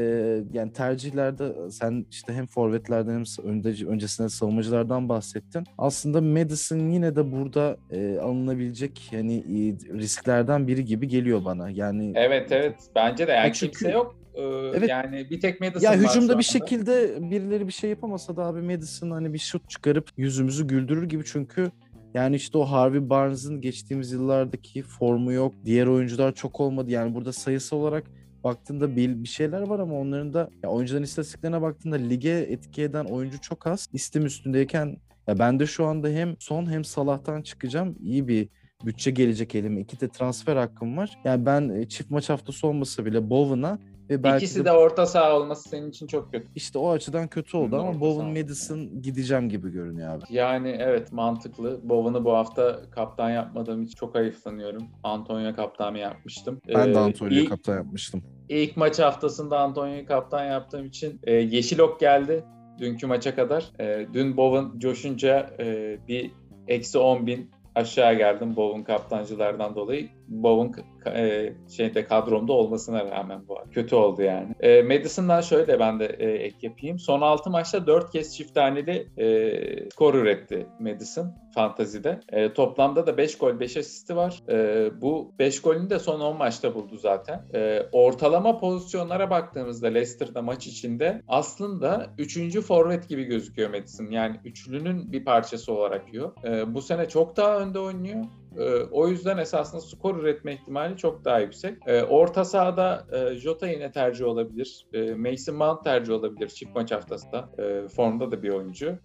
yani 0.52 0.72
tercihlerde 0.72 1.70
sen 1.70 2.06
işte 2.10 2.32
hem 2.32 2.46
forvetlerden 2.46 3.12
hem 3.14 3.50
önde, 3.50 3.86
öncesinde 3.86 4.28
savunmacılardan 4.28 5.08
bahsettin. 5.08 5.64
Aslında 5.78 6.20
Madison 6.20 6.78
yine 6.78 7.16
de 7.16 7.32
burada 7.32 7.76
e, 7.90 8.18
alınabilecek 8.18 9.08
yani 9.12 9.36
e, 9.36 9.58
risklerden 9.98 10.66
biri 10.68 10.84
gibi 10.84 11.08
geliyor 11.08 11.44
bana. 11.44 11.70
Yani 11.70 12.12
Evet 12.16 12.52
evet. 12.52 12.74
Bence 12.94 13.26
de 13.26 13.32
yani 13.32 13.46
Ya 13.46 13.52
çünkü- 13.52 13.72
kimse 13.78 13.90
yok. 13.92 14.16
Ee, 14.34 14.40
Evet. 14.74 14.88
Yani 14.90 15.30
bir 15.30 15.40
tek 15.40 15.60
Madison 15.60 15.92
ya 15.92 15.98
var 15.98 16.08
hücumda 16.08 16.38
bir 16.38 16.42
şekilde 16.42 17.18
birileri 17.30 17.66
bir 17.66 17.72
şey 17.72 17.90
yapamasa 17.90 18.36
da 18.36 18.44
abi 18.46 18.62
Madison 18.62 19.10
hani 19.10 19.32
bir 19.32 19.38
şut 19.38 19.70
çıkarıp 19.70 20.10
yüzümüzü 20.16 20.66
güldürür 20.66 21.08
gibi 21.08 21.22
çünkü 21.26 21.70
yani 22.14 22.36
işte 22.36 22.58
o 22.58 22.64
Harvey 22.64 23.10
Barnes'ın 23.10 23.60
geçtiğimiz 23.60 24.12
yıllardaki 24.12 24.82
formu 24.82 25.32
yok. 25.32 25.54
Diğer 25.64 25.86
oyuncular 25.86 26.34
çok 26.34 26.60
olmadı. 26.60 26.90
Yani 26.90 27.14
burada 27.14 27.32
sayısı 27.32 27.76
olarak 27.76 28.04
baktığında 28.44 28.96
bir, 28.96 29.22
bir 29.22 29.28
şeyler 29.28 29.60
var 29.60 29.78
ama 29.78 29.94
onların 29.94 30.32
da 30.32 30.50
ya 30.62 30.70
oyuncuların 30.70 31.04
istatistiklerine 31.04 31.62
baktığında 31.62 31.96
lige 31.96 32.30
etki 32.30 32.82
eden 32.82 33.04
oyuncu 33.04 33.40
çok 33.40 33.66
az. 33.66 33.88
İstim 33.92 34.26
üstündeyken 34.26 34.96
ya 35.26 35.38
ben 35.38 35.60
de 35.60 35.66
şu 35.66 35.86
anda 35.86 36.08
hem 36.08 36.36
son 36.38 36.70
hem 36.70 36.84
Salah'tan 36.84 37.42
çıkacağım. 37.42 37.96
İyi 38.02 38.28
bir 38.28 38.48
bütçe 38.84 39.10
gelecek 39.10 39.54
elime. 39.54 39.80
İki 39.80 40.00
de 40.00 40.08
transfer 40.08 40.56
hakkım 40.56 40.96
var. 40.96 41.18
Yani 41.24 41.46
ben 41.46 41.68
e, 41.68 41.88
çift 41.88 42.10
maç 42.10 42.30
haftası 42.30 42.66
olmasa 42.66 43.04
bile 43.04 43.30
Bowen'a 43.30 43.78
ve 44.10 44.22
belki 44.22 44.44
İkisi 44.44 44.64
de 44.64 44.72
orta 44.72 45.06
saha 45.06 45.36
olması 45.36 45.68
senin 45.68 45.90
için 45.90 46.06
çok 46.06 46.32
kötü. 46.32 46.48
işte 46.54 46.78
o 46.78 46.90
açıdan 46.90 47.28
kötü 47.28 47.56
oldu 47.56 47.76
Hı, 47.76 47.80
ama 47.80 48.00
Bowen. 48.00 48.26
Madison 48.28 49.02
gideceğim 49.02 49.48
gibi 49.48 49.70
görünüyor 49.72 50.14
abi. 50.14 50.24
Yani 50.30 50.76
evet 50.80 51.12
mantıklı. 51.12 51.80
Bowen'ı 51.88 52.24
bu 52.24 52.32
hafta 52.32 52.90
kaptan 52.90 53.30
yapmadığım 53.30 53.82
için 53.82 53.94
çok 53.94 54.14
hayıflanıyorum. 54.14 54.82
Antonio 55.02 55.54
kaptanı 55.54 55.98
yapmıştım. 55.98 56.60
Ben 56.68 56.94
de 56.94 56.98
Ee, 56.98 57.02
Antonio'yu 57.02 57.40
ilk- 57.40 57.48
kaptan 57.48 57.74
yapmıştım. 57.76 58.22
İlk 58.48 58.76
maç 58.76 58.98
haftasında 58.98 59.58
Antonio'yu 59.60 60.06
kaptan 60.06 60.44
yaptığım 60.44 60.86
için 60.86 61.20
e, 61.24 61.32
yeşil 61.34 61.78
ok 61.78 62.00
geldi 62.00 62.44
dünkü 62.78 63.06
maça 63.06 63.34
kadar. 63.34 63.70
E, 63.80 64.06
dün 64.12 64.36
Bowen 64.36 64.78
coşunca 64.78 65.50
e, 65.60 65.98
bir 66.08 66.30
eksi 66.68 66.98
10 66.98 67.26
bin 67.26 67.50
aşağı 67.74 68.14
geldim 68.14 68.56
Bowen 68.56 68.84
kaptancılardan 68.84 69.74
dolayı. 69.74 70.08
Bowen 70.30 70.72
ka- 70.72 71.10
e, 71.16 71.52
şeyde 71.76 72.04
kadromda 72.04 72.52
olmasına 72.52 73.10
rağmen 73.10 73.48
bu 73.48 73.58
kötü 73.70 73.94
oldu 73.94 74.22
yani. 74.22 74.54
E, 74.60 74.82
Madison'dan 74.82 75.40
şöyle 75.40 75.78
ben 75.80 76.00
de 76.00 76.06
e, 76.06 76.30
ek 76.30 76.56
yapayım. 76.62 76.98
Son 76.98 77.20
6 77.20 77.50
maçta 77.50 77.86
4 77.86 78.12
kez 78.12 78.36
çift 78.36 78.54
taneli 78.54 79.08
e, 79.16 79.90
skor 79.90 80.14
üretti 80.14 80.66
Madison 80.80 81.34
fantazide. 81.54 82.20
E, 82.32 82.52
toplamda 82.52 83.06
da 83.06 83.16
5 83.16 83.38
gol 83.38 83.60
5 83.60 83.76
asisti 83.76 84.16
var. 84.16 84.42
E, 84.48 84.90
bu 85.00 85.32
5 85.38 85.62
golünü 85.62 85.90
de 85.90 85.98
son 85.98 86.20
10 86.20 86.36
maçta 86.36 86.74
buldu 86.74 86.96
zaten. 86.96 87.44
E, 87.54 87.82
ortalama 87.92 88.58
pozisyonlara 88.58 89.30
baktığımızda 89.30 89.86
Leicester'da 89.86 90.42
maç 90.42 90.66
içinde 90.66 91.22
aslında 91.28 92.10
3. 92.18 92.60
forvet 92.60 93.08
gibi 93.08 93.24
gözüküyor 93.24 93.70
Madison. 93.70 94.10
Yani 94.10 94.36
üçlünün 94.44 95.12
bir 95.12 95.24
parçası 95.24 95.72
olarak 95.72 96.12
yiyor. 96.12 96.32
E, 96.44 96.74
bu 96.74 96.82
sene 96.82 97.08
çok 97.08 97.36
daha 97.36 97.58
önde 97.58 97.78
oynuyor. 97.78 98.24
E, 98.58 98.82
o 98.90 99.08
yüzden 99.08 99.38
esasında 99.38 99.80
skor 99.80 100.16
üretme 100.16 100.54
ihtimali 100.54 100.96
çok 100.96 101.24
daha 101.24 101.40
yüksek. 101.40 101.78
E, 101.86 102.02
orta 102.02 102.44
sahada 102.44 103.06
e, 103.12 103.34
Jota 103.34 103.68
yine 103.68 103.92
tercih 103.92 104.24
olabilir. 104.24 104.86
E, 104.92 105.14
Mason 105.14 105.54
Mount 105.54 105.84
tercih 105.84 106.14
olabilir 106.14 106.48
çift 106.48 106.74
maç 106.74 106.92
haftasında. 106.92 107.48
E, 107.58 107.88
formda 107.88 108.30
da 108.30 108.42
bir 108.42 108.50
oyuncu. 108.50 108.98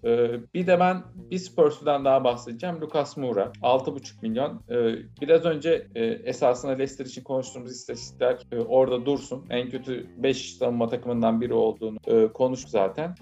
Bir 0.53 0.67
de 0.67 0.79
ben 0.79 1.03
bir 1.31 1.37
Spurs'dan 1.37 2.05
daha 2.05 2.23
bahsedeceğim. 2.23 2.81
Lucas 2.81 3.17
Moura. 3.17 3.51
6,5 3.61 4.21
milyon. 4.21 4.61
Biraz 5.21 5.45
önce 5.45 5.87
e, 5.95 6.05
esasında 6.05 6.71
Leicester 6.71 7.05
için 7.05 7.23
konuştuğumuz 7.23 7.71
istatistikler 7.71 8.37
e, 8.51 8.59
orada 8.59 9.05
dursun. 9.05 9.45
En 9.49 9.69
kötü 9.69 10.07
5 10.17 10.57
savunma 10.57 10.87
takımından 10.87 11.41
biri 11.41 11.53
olduğunu 11.53 11.97
e, 12.07 12.27
konuştuk 12.27 12.69
zaten. 12.69 13.15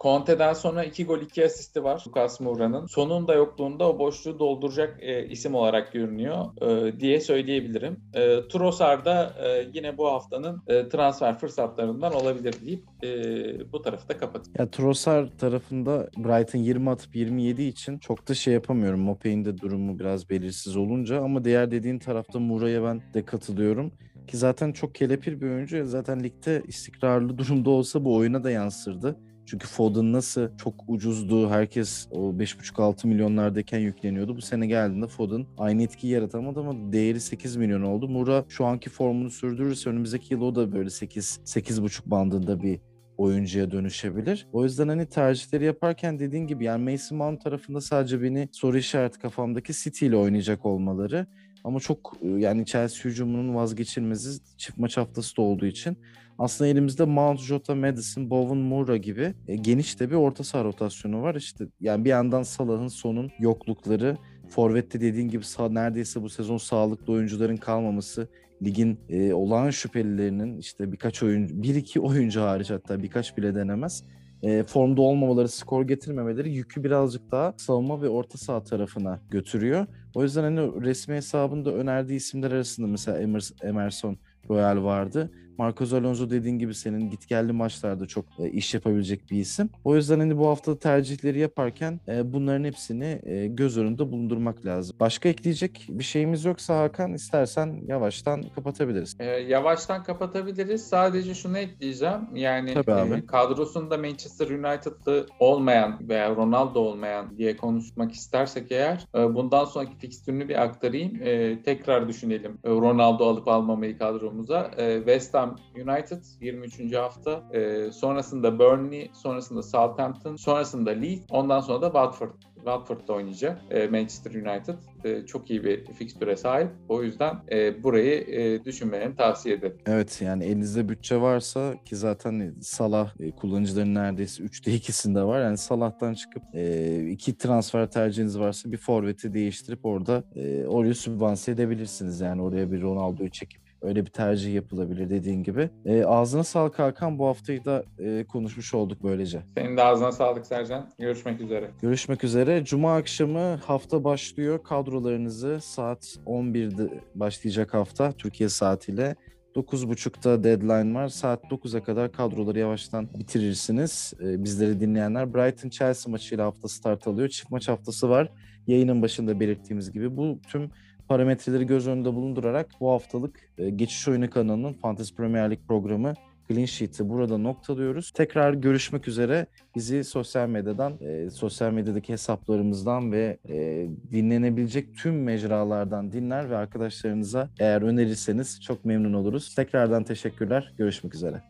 Conte'den 0.00 0.52
sonra 0.52 0.84
2 0.84 1.06
gol 1.06 1.20
2 1.20 1.44
asisti 1.44 1.84
var 1.84 2.04
Lucas 2.08 2.40
Moura'nın. 2.40 2.86
Sonunda 2.86 3.34
yokluğunda 3.34 3.88
o 3.88 3.98
boşluğu 3.98 4.38
dolduracak 4.38 5.02
isim 5.26 5.54
olarak 5.54 5.92
görünüyor 5.92 6.44
e, 6.62 7.00
diye 7.00 7.20
söyleyebilirim. 7.20 7.96
E, 8.14 8.48
Trossard 8.48 9.04
da 9.04 9.34
e, 9.44 9.68
yine 9.74 9.98
bu 9.98 10.06
haftanın 10.06 10.62
e, 10.66 10.88
transfer 10.88 11.38
fırsatlarından 11.38 12.14
olabilir 12.14 12.54
deyip 12.66 12.84
e, 13.04 13.72
bu 13.72 13.82
tarafı 13.82 14.08
da 14.08 14.18
kapatayım. 14.18 14.54
Ya 14.58 14.70
Trossard 14.70 15.28
tarafında 15.38 16.08
Brighton 16.16 16.58
20 16.58 16.90
atıp 16.90 17.16
27 17.16 17.62
için 17.62 17.98
çok 17.98 18.28
da 18.28 18.34
şey 18.34 18.54
yapamıyorum. 18.54 19.00
Mopey'in 19.00 19.44
de 19.44 19.58
durumu 19.58 19.98
biraz 19.98 20.30
belirsiz 20.30 20.76
olunca 20.76 21.22
ama 21.22 21.44
diğer 21.44 21.70
dediğin 21.70 21.98
tarafta 21.98 22.38
Mura'ya 22.38 22.84
ben 22.84 23.02
de 23.14 23.24
katılıyorum. 23.24 23.92
Ki 24.28 24.36
zaten 24.36 24.72
çok 24.72 24.94
kelepir 24.94 25.40
bir 25.40 25.46
oyuncu. 25.46 25.86
Zaten 25.86 26.22
ligde 26.22 26.62
istikrarlı 26.66 27.38
durumda 27.38 27.70
olsa 27.70 28.04
bu 28.04 28.16
oyuna 28.16 28.44
da 28.44 28.50
yansırdı. 28.50 29.16
Çünkü 29.50 29.66
Foden 29.66 30.12
nasıl 30.12 30.56
çok 30.56 30.74
ucuzdu. 30.88 31.50
Herkes 31.50 32.08
o 32.10 32.18
5,5-6 32.18 33.06
milyonlardayken 33.06 33.78
yükleniyordu. 33.78 34.36
Bu 34.36 34.40
sene 34.40 34.66
geldiğinde 34.66 35.06
Foden 35.06 35.46
aynı 35.58 35.82
etkiyi 35.82 36.12
yaratamadı 36.12 36.60
ama 36.60 36.92
değeri 36.92 37.20
8 37.20 37.56
milyon 37.56 37.82
oldu. 37.82 38.08
Mura 38.08 38.44
şu 38.48 38.66
anki 38.66 38.90
formunu 38.90 39.30
sürdürürse 39.30 39.90
önümüzdeki 39.90 40.34
yıl 40.34 40.42
o 40.42 40.54
da 40.54 40.72
böyle 40.72 40.90
8 40.90 41.40
8,5 41.44 42.00
bandında 42.06 42.62
bir 42.62 42.80
oyuncuya 43.18 43.70
dönüşebilir. 43.70 44.46
O 44.52 44.64
yüzden 44.64 44.88
hani 44.88 45.06
tercihleri 45.06 45.64
yaparken 45.64 46.18
dediğin 46.18 46.46
gibi 46.46 46.64
yani 46.64 46.92
Mason 46.92 47.18
Mount 47.18 47.44
tarafında 47.44 47.80
sadece 47.80 48.22
beni 48.22 48.48
soru 48.52 48.78
işareti 48.78 49.18
kafamdaki 49.18 49.72
City 49.72 50.06
ile 50.06 50.16
oynayacak 50.16 50.66
olmaları. 50.66 51.26
Ama 51.64 51.80
çok 51.80 52.12
e, 52.22 52.28
yani 52.28 52.66
Chelsea 52.66 53.04
hücumunun 53.04 53.54
vazgeçilmezi 53.54 54.40
çift 54.56 54.78
maç 54.78 54.96
haftası 54.96 55.36
da 55.36 55.42
olduğu 55.42 55.66
için 55.66 55.96
aslında 56.38 56.70
elimizde 56.70 57.04
Mount, 57.04 57.40
Jota, 57.40 57.74
Madison, 57.74 58.30
Bowen, 58.30 58.58
Moura 58.58 58.96
gibi 58.96 59.34
e, 59.48 59.56
geniş 59.56 60.00
de 60.00 60.10
bir 60.10 60.14
orta 60.14 60.44
saha 60.44 60.64
rotasyonu 60.64 61.22
var. 61.22 61.34
İşte 61.34 61.64
yani 61.80 62.04
bir 62.04 62.10
yandan 62.10 62.42
Salah'ın 62.42 62.88
sonun 62.88 63.30
yoklukları, 63.38 64.16
Forvet'te 64.48 65.00
dediğin 65.00 65.28
gibi 65.28 65.44
sağ, 65.44 65.68
neredeyse 65.68 66.22
bu 66.22 66.28
sezon 66.28 66.56
sağlıklı 66.56 67.12
oyuncuların 67.12 67.56
kalmaması, 67.56 68.28
ligin 68.62 69.00
e, 69.08 69.32
olağan 69.32 69.70
şüphelilerinin 69.70 70.58
işte 70.58 70.92
birkaç 70.92 71.22
oyuncu, 71.22 71.62
bir 71.62 71.74
iki 71.74 72.00
oyuncu 72.00 72.40
hariç 72.40 72.70
hatta 72.70 73.02
birkaç 73.02 73.36
bile 73.36 73.54
denemez. 73.54 74.04
E, 74.42 74.62
formda 74.62 75.02
olmamaları, 75.02 75.48
skor 75.48 75.86
getirmemeleri 75.86 76.52
yükü 76.52 76.84
birazcık 76.84 77.30
daha 77.30 77.54
savunma 77.56 78.02
ve 78.02 78.08
orta 78.08 78.38
saha 78.38 78.64
tarafına 78.64 79.20
götürüyor. 79.30 79.86
O 80.14 80.22
yüzden 80.22 80.42
hani 80.42 80.84
resmi 80.84 81.14
hesabında 81.14 81.72
önerdiği 81.72 82.16
isimler 82.16 82.52
arasında 82.52 82.86
mesela 82.86 83.22
Emers- 83.22 83.66
Emerson 83.66 84.18
Royal 84.50 84.84
vardı. 84.84 85.30
Marcos 85.58 85.92
Alonso 85.92 86.30
dediğin 86.30 86.58
gibi 86.58 86.74
senin 86.74 87.10
git 87.10 87.28
geldi 87.28 87.52
maçlarda 87.52 88.06
çok 88.06 88.24
e, 88.38 88.50
iş 88.50 88.74
yapabilecek 88.74 89.30
bir 89.30 89.36
isim. 89.36 89.70
O 89.84 89.96
yüzden 89.96 90.18
hani 90.18 90.38
bu 90.38 90.46
hafta 90.48 90.78
tercihleri 90.78 91.38
yaparken 91.38 92.00
e, 92.08 92.32
bunların 92.32 92.64
hepsini 92.64 93.20
e, 93.22 93.46
göz 93.46 93.78
önünde 93.78 94.12
bulundurmak 94.12 94.66
lazım. 94.66 94.96
Başka 95.00 95.28
ekleyecek 95.28 95.86
bir 95.88 96.04
şeyimiz 96.04 96.44
yoksa 96.44 96.78
Hakan 96.78 97.12
istersen 97.12 97.80
yavaştan 97.86 98.44
kapatabiliriz. 98.54 99.16
Ee, 99.20 99.24
yavaştan 99.24 100.02
kapatabiliriz. 100.02 100.86
Sadece 100.88 101.34
şunu 101.34 101.58
ekleyeceğim. 101.58 102.20
Yani 102.34 102.74
Tabii 102.74 102.92
abi. 102.92 103.14
e, 103.14 103.26
kadrosunda 103.26 103.98
Manchester 103.98 104.50
United'lı 104.50 105.26
olmayan 105.40 106.08
veya 106.08 106.36
Ronaldo 106.36 106.80
olmayan 106.80 107.38
diye 107.38 107.56
konuşmak 107.56 108.12
istersek 108.12 108.72
eğer 108.72 109.06
e, 109.14 109.34
bundan 109.34 109.64
sonraki 109.64 109.96
fikstürünü 109.98 110.48
bir 110.48 110.62
aktarayım. 110.62 111.22
E, 111.22 111.62
tekrar 111.62 112.08
düşünelim 112.08 112.58
e, 112.64 112.70
Ronaldo 112.70 113.28
alıp 113.28 113.48
almamayı 113.48 113.98
kadromuza. 113.98 114.70
E, 114.76 114.96
West 114.96 115.34
Ham 115.34 115.47
United 115.76 116.22
23. 116.40 116.94
hafta. 116.94 117.42
E, 117.52 117.92
sonrasında 117.92 118.58
Burnley, 118.58 119.10
sonrasında 119.14 119.62
Southampton, 119.62 120.36
sonrasında 120.36 120.90
Leeds, 120.90 121.22
ondan 121.30 121.60
sonra 121.60 121.82
da 121.82 121.86
Watford. 121.86 122.30
Watford'da 122.58 123.12
oynayacak 123.12 123.60
e, 123.70 123.88
Manchester 123.88 124.30
United. 124.34 124.74
E, 125.04 125.26
çok 125.26 125.50
iyi 125.50 125.64
bir 125.64 125.92
fikstüre 125.92 126.36
sahip. 126.36 126.70
O 126.88 127.02
yüzden 127.02 127.36
e, 127.52 127.82
burayı 127.82 128.20
e, 128.20 128.64
düşünmelerini 128.64 129.16
tavsiye 129.16 129.54
ederim. 129.54 129.76
Evet 129.86 130.20
yani 130.22 130.44
elinizde 130.44 130.88
bütçe 130.88 131.20
varsa 131.20 131.74
ki 131.84 131.96
zaten 131.96 132.54
Salah 132.60 133.20
e, 133.20 133.30
kullanıcıların 133.30 133.94
neredeyse 133.94 134.42
3'te 134.42 134.70
2'sinde 134.70 135.26
var. 135.26 135.40
Yani 135.40 135.58
Salah'tan 135.58 136.14
çıkıp 136.14 136.42
e, 136.54 137.06
iki 137.10 137.38
transfer 137.38 137.90
tercihiniz 137.90 138.38
varsa 138.38 138.72
bir 138.72 138.76
forveti 138.76 139.34
değiştirip 139.34 139.84
orada 139.84 140.24
e, 140.34 140.66
oraya 140.66 140.94
sübvanse 140.94 141.52
edebilirsiniz. 141.52 142.20
Yani 142.20 142.42
oraya 142.42 142.72
bir 142.72 142.82
Ronaldo'yu 142.82 143.30
çekip 143.30 143.67
öyle 143.82 144.06
bir 144.06 144.10
tercih 144.10 144.54
yapılabilir 144.54 145.10
dediğin 145.10 145.42
gibi. 145.42 145.70
E, 145.84 146.04
ağzına 146.04 146.44
sağlık 146.44 146.78
Hakan. 146.78 147.18
Bu 147.18 147.26
haftayı 147.26 147.64
da 147.64 147.84
e, 147.98 148.24
konuşmuş 148.24 148.74
olduk 148.74 148.98
böylece. 149.02 149.42
Senin 149.56 149.76
de 149.76 149.82
ağzına 149.82 150.12
sağlık 150.12 150.46
Sercan. 150.46 150.90
Görüşmek 150.98 151.40
üzere. 151.40 151.70
Görüşmek 151.82 152.24
üzere. 152.24 152.64
Cuma 152.64 152.96
akşamı 152.96 153.54
hafta 153.54 154.04
başlıyor. 154.04 154.62
Kadrolarınızı 154.62 155.58
saat 155.60 156.16
11'de 156.26 157.00
başlayacak 157.14 157.74
hafta 157.74 158.12
Türkiye 158.12 158.48
saatiyle. 158.48 159.16
9.30'da 159.56 160.44
deadline 160.44 160.94
var. 160.94 161.08
Saat 161.08 161.44
9'a 161.44 161.82
kadar 161.82 162.12
kadroları 162.12 162.58
yavaştan 162.58 163.08
bitirirsiniz. 163.18 164.12
Ee, 164.20 164.44
bizleri 164.44 164.80
dinleyenler 164.80 165.34
Brighton 165.34 165.68
Chelsea 165.68 166.10
maçıyla 166.10 166.46
hafta 166.46 166.68
start 166.68 167.06
alıyor. 167.06 167.28
Çift 167.28 167.50
maç 167.50 167.68
haftası 167.68 168.08
var. 168.08 168.32
Yayının 168.66 169.02
başında 169.02 169.40
belirttiğimiz 169.40 169.92
gibi 169.92 170.16
bu 170.16 170.40
tüm 170.48 170.70
parametreleri 171.08 171.66
göz 171.66 171.88
önünde 171.88 172.14
bulundurarak 172.14 172.66
bu 172.80 172.90
haftalık 172.90 173.50
e, 173.58 173.70
Geçiş 173.70 174.08
Oyunu 174.08 174.30
kanalının 174.30 174.72
Fantasy 174.72 175.14
Premier 175.14 175.50
Lig 175.50 175.58
programı 175.68 176.14
Clean 176.48 176.64
Sheet'i 176.64 177.08
burada 177.08 177.38
noktalıyoruz. 177.38 178.10
Tekrar 178.10 178.54
görüşmek 178.54 179.08
üzere. 179.08 179.46
Bizi 179.76 180.04
sosyal 180.04 180.48
medyadan, 180.48 180.92
e, 181.00 181.30
sosyal 181.30 181.72
medyadaki 181.72 182.12
hesaplarımızdan 182.12 183.12
ve 183.12 183.38
e, 183.48 183.88
dinlenebilecek 184.12 184.96
tüm 184.96 185.22
mecralardan 185.22 186.12
dinler 186.12 186.50
ve 186.50 186.56
arkadaşlarınıza 186.56 187.50
eğer 187.58 187.82
önerirseniz 187.82 188.60
çok 188.60 188.84
memnun 188.84 189.12
oluruz. 189.12 189.54
Tekrardan 189.54 190.04
teşekkürler. 190.04 190.74
Görüşmek 190.78 191.14
üzere. 191.14 191.42